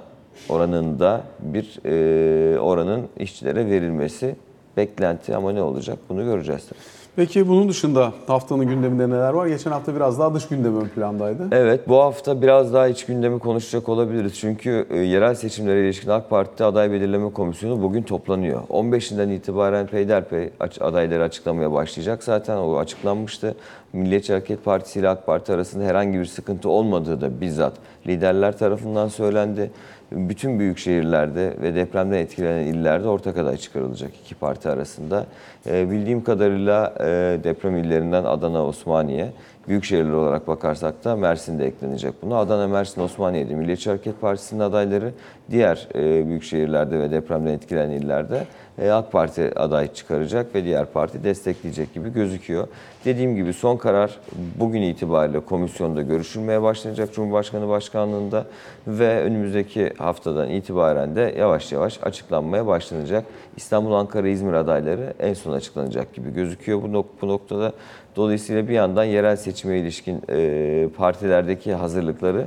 oranında 0.49 1.23
bir 1.39 1.79
e, 1.85 2.59
oranın 2.59 3.07
işçilere 3.19 3.69
verilmesi 3.69 4.35
beklenti 4.77 5.35
ama 5.35 5.51
ne 5.51 5.61
olacak 5.61 5.97
bunu 6.09 6.23
göreceğiz. 6.23 6.69
Peki 7.15 7.47
bunun 7.47 7.69
dışında 7.69 8.13
haftanın 8.27 8.67
gündeminde 8.67 9.09
neler 9.09 9.33
var? 9.33 9.47
Geçen 9.47 9.71
hafta 9.71 9.95
biraz 9.95 10.19
daha 10.19 10.33
dış 10.33 10.47
gündem 10.47 10.81
ön 10.81 10.87
plandaydı. 10.87 11.47
Evet 11.51 11.87
bu 11.87 11.97
hafta 11.97 12.41
biraz 12.41 12.73
daha 12.73 12.87
iç 12.87 13.05
gündemi 13.05 13.39
konuşacak 13.39 13.89
olabiliriz. 13.89 14.33
Çünkü 14.39 14.87
e, 14.89 14.97
yerel 14.97 15.35
seçimlere 15.35 15.85
ilişkin 15.85 16.09
AK 16.09 16.29
Parti 16.29 16.63
aday 16.63 16.91
belirleme 16.91 17.33
komisyonu 17.33 17.81
bugün 17.81 18.03
toplanıyor. 18.03 18.61
15'inden 18.61 19.33
itibaren 19.33 19.87
peyderpey 19.87 20.49
adayları 20.79 21.23
açıklamaya 21.23 21.73
başlayacak. 21.73 22.23
Zaten 22.23 22.57
o 22.57 22.77
açıklanmıştı. 22.77 23.55
Milliyetçi 23.95 24.33
Hareket 24.33 24.65
Partisi 24.65 24.99
ile 24.99 25.09
AK 25.09 25.25
Parti 25.25 25.53
arasında 25.53 25.83
herhangi 25.83 26.19
bir 26.19 26.25
sıkıntı 26.25 26.69
olmadığı 26.69 27.21
da 27.21 27.41
bizzat 27.41 27.73
liderler 28.07 28.57
tarafından 28.57 29.07
söylendi. 29.07 29.71
Bütün 30.11 30.59
büyük 30.59 30.77
şehirlerde 30.77 31.53
ve 31.61 31.75
depremden 31.75 32.17
etkilenen 32.17 32.65
illerde 32.65 33.07
ortak 33.07 33.37
aday 33.37 33.57
çıkarılacak 33.57 34.11
iki 34.25 34.35
parti 34.35 34.69
arasında. 34.69 35.25
E, 35.67 35.91
bildiğim 35.91 36.23
kadarıyla 36.23 36.93
e, 36.99 37.03
deprem 37.43 37.77
illerinden 37.77 38.23
Adana, 38.23 38.65
Osmaniye, 38.65 39.31
büyük 39.67 39.83
şehirler 39.83 40.11
olarak 40.11 40.47
bakarsak 40.47 41.05
da 41.05 41.15
Mersin'de 41.15 41.65
eklenecek 41.65 42.13
buna. 42.21 42.37
Adana, 42.37 42.67
Mersin, 42.67 43.01
Osmaniye'de 43.01 43.55
Milliyetçi 43.55 43.89
Hareket 43.89 44.21
Partisi'nin 44.21 44.59
adayları, 44.59 45.13
diğer 45.51 45.87
e, 45.95 46.27
büyük 46.27 46.43
şehirlerde 46.43 46.99
ve 46.99 47.11
depremden 47.11 47.51
etkilenen 47.51 47.89
illerde 47.89 48.43
e, 48.81 48.91
AK 48.91 49.11
Parti 49.11 49.59
aday 49.59 49.93
çıkaracak 49.93 50.55
ve 50.55 50.63
diğer 50.63 50.85
parti 50.85 51.23
destekleyecek 51.23 51.93
gibi 51.93 52.13
gözüküyor. 52.13 52.67
Dediğim 53.05 53.35
gibi 53.35 53.53
son 53.53 53.77
karar 53.77 54.17
bugün 54.59 54.81
itibariyle 54.81 55.39
komisyonda 55.39 56.01
görüşülmeye 56.01 56.61
başlanacak 56.61 57.13
Cumhurbaşkanı 57.13 57.69
Başkanlığında 57.69 58.45
ve 58.87 59.21
önümüzdeki 59.21 59.93
haftadan 59.97 60.49
itibaren 60.49 61.15
de 61.15 61.35
yavaş 61.37 61.71
yavaş 61.71 61.99
açıklanmaya 62.03 62.67
başlanacak. 62.67 63.25
İstanbul, 63.57 63.93
Ankara, 63.93 64.27
İzmir 64.27 64.53
adayları 64.53 65.13
en 65.19 65.33
son 65.33 65.51
açıklanacak 65.53 66.13
gibi 66.13 66.33
gözüküyor 66.33 66.81
bu, 66.81 66.87
nok- 66.87 67.21
bu 67.21 67.27
noktada. 67.27 67.73
Dolayısıyla 68.15 68.67
bir 68.67 68.73
yandan 68.73 69.03
yerel 69.03 69.35
seçime 69.35 69.79
ilişkin 69.79 70.21
e, 70.29 70.87
partilerdeki 70.97 71.73
hazırlıkları 71.73 72.45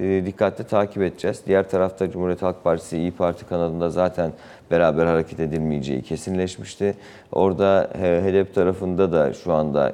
e, 0.00 0.22
dikkatle 0.26 0.64
takip 0.64 1.02
edeceğiz. 1.02 1.42
Diğer 1.46 1.68
tarafta 1.68 2.10
Cumhuriyet 2.10 2.42
Halk 2.42 2.64
Partisi, 2.64 2.98
İyi 2.98 3.12
Parti 3.12 3.46
kanadında 3.46 3.90
zaten 3.90 4.32
beraber 4.70 5.06
hareket 5.06 5.40
edilmeyeceği 5.40 6.02
kesinleşmişti. 6.02 6.94
Orada 7.32 7.90
HDP 7.94 8.54
tarafında 8.54 9.12
da 9.12 9.32
şu 9.32 9.52
anda 9.52 9.92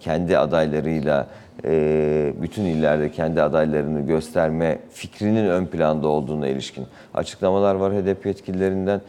kendi 0.00 0.38
adaylarıyla 0.38 1.26
e, 1.64 2.32
bütün 2.42 2.64
illerde 2.64 3.10
kendi 3.10 3.42
adaylarını 3.42 4.00
gösterme 4.00 4.78
fikrinin 4.90 5.46
ön 5.46 5.66
planda 5.66 6.08
olduğuna 6.08 6.46
ilişkin 6.46 6.86
açıklamalar 7.14 7.74
var 7.74 7.92
HDP 7.92 8.26
yetkililerinden. 8.26 9.00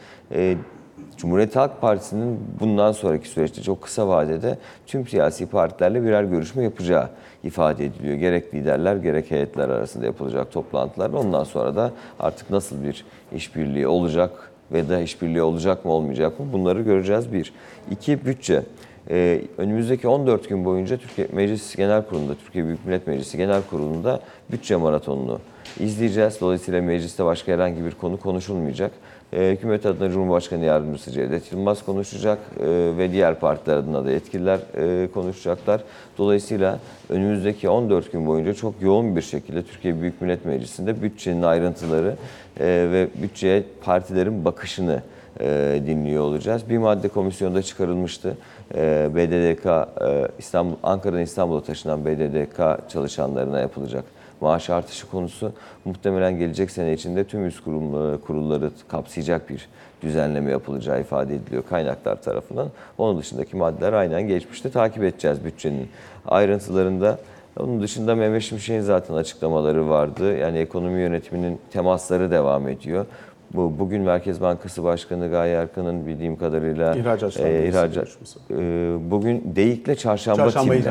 Cumhuriyet 1.16 1.56
Halk 1.56 1.80
Partisi'nin 1.80 2.40
bundan 2.60 2.92
sonraki 2.92 3.28
süreçte 3.28 3.62
çok 3.62 3.82
kısa 3.82 4.08
vadede 4.08 4.58
tüm 4.86 5.08
siyasi 5.08 5.46
partilerle 5.46 6.02
birer 6.02 6.24
görüşme 6.24 6.62
yapacağı 6.62 7.08
ifade 7.44 7.84
ediliyor. 7.84 8.14
Gerek 8.14 8.54
liderler 8.54 8.96
gerek 8.96 9.30
heyetler 9.30 9.68
arasında 9.68 10.06
yapılacak 10.06 10.52
toplantılar. 10.52 11.10
Ondan 11.10 11.44
sonra 11.44 11.76
da 11.76 11.92
artık 12.20 12.50
nasıl 12.50 12.84
bir 12.84 13.04
işbirliği 13.32 13.86
olacak 13.86 14.52
ve 14.72 14.88
da 14.88 15.00
işbirliği 15.00 15.42
olacak 15.42 15.84
mı 15.84 15.92
olmayacak 15.92 16.40
mı 16.40 16.46
bunları 16.52 16.82
göreceğiz 16.82 17.32
bir. 17.32 17.52
İki 17.90 18.26
bütçe. 18.26 18.62
Ee, 19.10 19.42
önümüzdeki 19.58 20.08
14 20.08 20.48
gün 20.48 20.64
boyunca 20.64 20.96
Türkiye 20.96 21.28
Meclis 21.32 21.76
Genel 21.76 22.02
Kurulu'nda, 22.02 22.34
Türkiye 22.34 22.64
Büyük 22.64 22.86
Millet 22.86 23.06
Meclisi 23.06 23.36
Genel 23.36 23.62
Kurulu'nda 23.70 24.20
bütçe 24.50 24.76
maratonunu 24.76 25.40
izleyeceğiz. 25.80 26.40
Dolayısıyla 26.40 26.82
mecliste 26.82 27.24
başka 27.24 27.52
herhangi 27.52 27.84
bir 27.84 27.90
konu 27.90 28.20
konuşulmayacak. 28.20 28.92
Ee, 29.32 29.50
hükümet 29.56 29.86
adına 29.86 30.10
Cumhurbaşkanı 30.10 30.64
Yardımcısı 30.64 31.10
Cevdet 31.10 31.52
Yılmaz 31.52 31.84
konuşacak 31.84 32.38
ee, 32.60 32.92
ve 32.98 33.12
diğer 33.12 33.40
partiler 33.40 33.76
adına 33.76 34.04
da 34.04 34.10
yetkililer 34.10 34.58
e, 34.76 35.08
konuşacaklar. 35.14 35.80
Dolayısıyla 36.18 36.78
önümüzdeki 37.08 37.68
14 37.68 38.12
gün 38.12 38.26
boyunca 38.26 38.54
çok 38.54 38.74
yoğun 38.82 39.16
bir 39.16 39.22
şekilde 39.22 39.62
Türkiye 39.62 40.00
Büyük 40.00 40.20
Millet 40.20 40.44
Meclisi'nde 40.44 41.02
bütçenin 41.02 41.42
ayrıntıları 41.42 42.16
e, 42.60 42.66
ve 42.66 43.08
bütçeye 43.22 43.62
partilerin 43.84 44.44
bakışını 44.44 45.02
e, 45.40 45.80
dinliyor 45.86 46.22
olacağız. 46.22 46.70
Bir 46.70 46.78
madde 46.78 47.08
komisyonda 47.08 47.62
çıkarılmıştı. 47.62 48.36
E, 48.74 49.08
BDDK, 49.14 49.66
e, 49.66 50.28
İstanbul, 50.38 50.76
Ankara'dan 50.82 51.20
İstanbul'a 51.20 51.60
taşınan 51.60 52.04
BDDK 52.04 52.88
çalışanlarına 52.88 53.60
yapılacak 53.60 54.04
maaş 54.40 54.70
artışı 54.70 55.10
konusu 55.10 55.52
muhtemelen 55.84 56.38
gelecek 56.38 56.70
sene 56.70 56.92
içinde 56.92 57.24
tüm 57.24 57.46
üst 57.46 57.64
kurum, 57.64 58.14
e, 58.14 58.20
kurulları 58.20 58.70
kapsayacak 58.88 59.50
bir 59.50 59.68
düzenleme 60.02 60.50
yapılacağı 60.50 61.00
ifade 61.00 61.34
ediliyor 61.34 61.62
kaynaklar 61.68 62.22
tarafından. 62.22 62.68
Onun 62.98 63.18
dışındaki 63.18 63.56
maddeler 63.56 63.92
aynen 63.92 64.28
geçmişte 64.28 64.70
takip 64.70 65.04
edeceğiz 65.04 65.44
bütçenin 65.44 65.88
ayrıntılarında. 66.26 67.18
Onun 67.60 67.82
dışında 67.82 68.14
Mehmet 68.14 68.42
Şimşek'in 68.42 68.80
zaten 68.80 69.14
açıklamaları 69.14 69.88
vardı. 69.88 70.36
Yani 70.36 70.58
ekonomi 70.58 71.00
yönetiminin 71.00 71.60
temasları 71.70 72.30
devam 72.30 72.68
ediyor. 72.68 73.06
Bu 73.54 73.72
bugün 73.78 74.02
Merkez 74.02 74.40
Bankası 74.40 74.84
Başkanı 74.84 75.30
Gaye 75.30 75.54
Erkan'ın 75.56 76.06
bildiğim 76.06 76.36
kadarıyla 76.36 76.94
İhracatçılar 76.94 77.46
e, 77.46 77.68
ihracat- 77.68 78.06
e, 78.50 79.10
bugün 79.10 79.52
Deyik'le 79.56 79.98
Çarşamba, 79.98 80.42
Çarşamba 80.42 80.72
timde, 80.74 80.88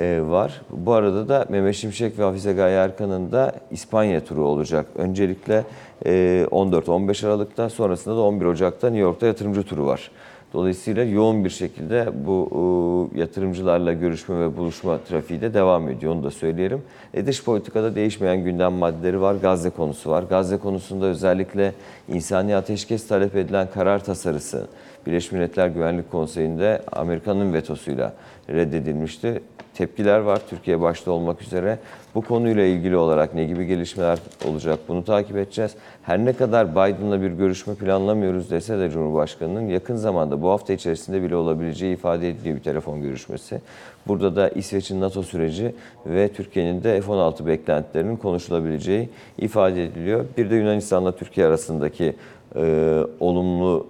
e, 0.00 0.20
var. 0.26 0.60
Bu 0.70 0.92
arada 0.92 1.28
da 1.28 1.46
Mehmet 1.48 1.74
Şimşek 1.74 2.18
ve 2.18 2.22
Hafize 2.22 2.52
Gaye 2.52 2.76
Erkan'ın 2.76 3.32
da 3.32 3.52
İspanya 3.70 4.24
turu 4.24 4.44
olacak. 4.44 4.86
Öncelikle 4.96 5.64
e, 6.06 6.46
14-15 6.50 7.26
Aralık'ta 7.26 7.68
sonrasında 7.70 8.16
da 8.16 8.20
11 8.20 8.44
Ocak'ta 8.46 8.86
New 8.86 9.02
York'ta 9.02 9.26
yatırımcı 9.26 9.62
turu 9.62 9.86
var. 9.86 10.10
Dolayısıyla 10.52 11.04
yoğun 11.04 11.44
bir 11.44 11.50
şekilde 11.50 12.08
bu 12.26 13.10
e, 13.14 13.20
yatırımcılarla 13.20 13.92
görüşme 13.92 14.40
ve 14.40 14.56
buluşma 14.56 14.98
trafiği 14.98 15.40
de 15.40 15.54
devam 15.54 15.88
ediyor. 15.88 16.12
Onu 16.14 16.22
da 16.22 16.30
söyleyelim. 16.30 16.82
E, 17.14 17.26
dış 17.26 17.44
politikada 17.44 17.94
değişmeyen 17.94 18.44
gündem 18.44 18.72
maddeleri 18.72 19.20
var. 19.20 19.34
Gazze 19.34 19.70
konusu 19.70 20.10
var. 20.10 20.22
Gazze 20.22 20.56
konusunda 20.56 21.06
özellikle 21.06 21.72
insani 22.08 22.56
ateşkes 22.56 23.06
talep 23.08 23.36
edilen 23.36 23.68
karar 23.74 24.04
tasarısı 24.04 24.66
Birleşmiş 25.08 25.32
Milletler 25.32 25.68
Güvenlik 25.68 26.10
Konseyi'nde 26.10 26.82
Amerika'nın 26.92 27.52
vetosuyla 27.52 28.12
reddedilmişti. 28.50 29.42
Tepkiler 29.74 30.18
var 30.18 30.40
Türkiye 30.50 30.80
başta 30.80 31.10
olmak 31.10 31.42
üzere. 31.42 31.78
Bu 32.14 32.22
konuyla 32.22 32.62
ilgili 32.64 32.96
olarak 32.96 33.34
ne 33.34 33.44
gibi 33.44 33.66
gelişmeler 33.66 34.18
olacak 34.48 34.78
bunu 34.88 35.04
takip 35.04 35.36
edeceğiz. 35.36 35.74
Her 36.02 36.18
ne 36.24 36.32
kadar 36.32 36.70
Biden'la 36.72 37.22
bir 37.22 37.30
görüşme 37.30 37.74
planlamıyoruz 37.74 38.50
dese 38.50 38.78
de 38.78 38.90
Cumhurbaşkanı'nın 38.90 39.68
yakın 39.68 39.96
zamanda 39.96 40.42
bu 40.42 40.50
hafta 40.50 40.72
içerisinde 40.72 41.22
bile 41.22 41.36
olabileceği 41.36 41.94
ifade 41.94 42.28
ediliyor 42.28 42.56
bir 42.56 42.62
telefon 42.62 43.02
görüşmesi. 43.02 43.60
Burada 44.06 44.36
da 44.36 44.48
İsveç'in 44.48 45.00
NATO 45.00 45.22
süreci 45.22 45.74
ve 46.06 46.28
Türkiye'nin 46.28 46.82
de 46.82 47.00
F-16 47.00 47.46
beklentilerinin 47.46 48.16
konuşulabileceği 48.16 49.08
ifade 49.38 49.84
ediliyor. 49.84 50.24
Bir 50.38 50.50
de 50.50 50.56
Yunanistan'la 50.56 51.12
Türkiye 51.12 51.46
arasındaki 51.46 52.14
e, 52.56 52.98
olumlu 53.20 53.86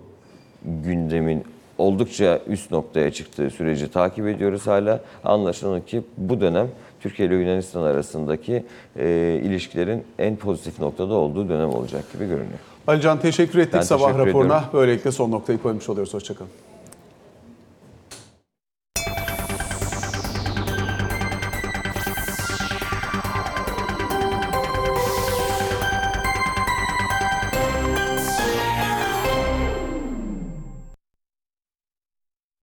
gündemin 0.64 1.44
oldukça 1.79 2.40
üst 2.47 2.71
noktaya 2.71 3.11
çıktığı 3.11 3.51
süreci 3.51 3.90
takip 3.90 4.27
ediyoruz 4.27 4.66
hala. 4.66 5.01
Anlaşılan 5.25 5.81
ki 5.81 6.03
bu 6.16 6.40
dönem 6.40 6.68
Türkiye 7.01 7.29
ile 7.29 7.35
Yunanistan 7.35 7.83
arasındaki 7.83 8.64
e, 8.99 9.40
ilişkilerin 9.44 10.05
en 10.18 10.37
pozitif 10.37 10.81
noktada 10.81 11.14
olduğu 11.14 11.49
dönem 11.49 11.68
olacak 11.68 12.12
gibi 12.12 12.25
görünüyor. 12.25 12.59
Alican 12.87 13.21
teşekkür 13.21 13.59
ettik 13.59 13.75
Ben 13.75 13.81
sabah 13.81 14.07
teşekkür 14.07 14.27
raporuna. 14.27 14.47
ediyorum. 14.57 14.68
Böylelikle 14.73 15.12
son 15.12 15.31
noktayı 15.31 15.59
koymuş 15.62 15.88
oluyoruz. 15.88 16.14
Hoşçakalın. 16.14 16.51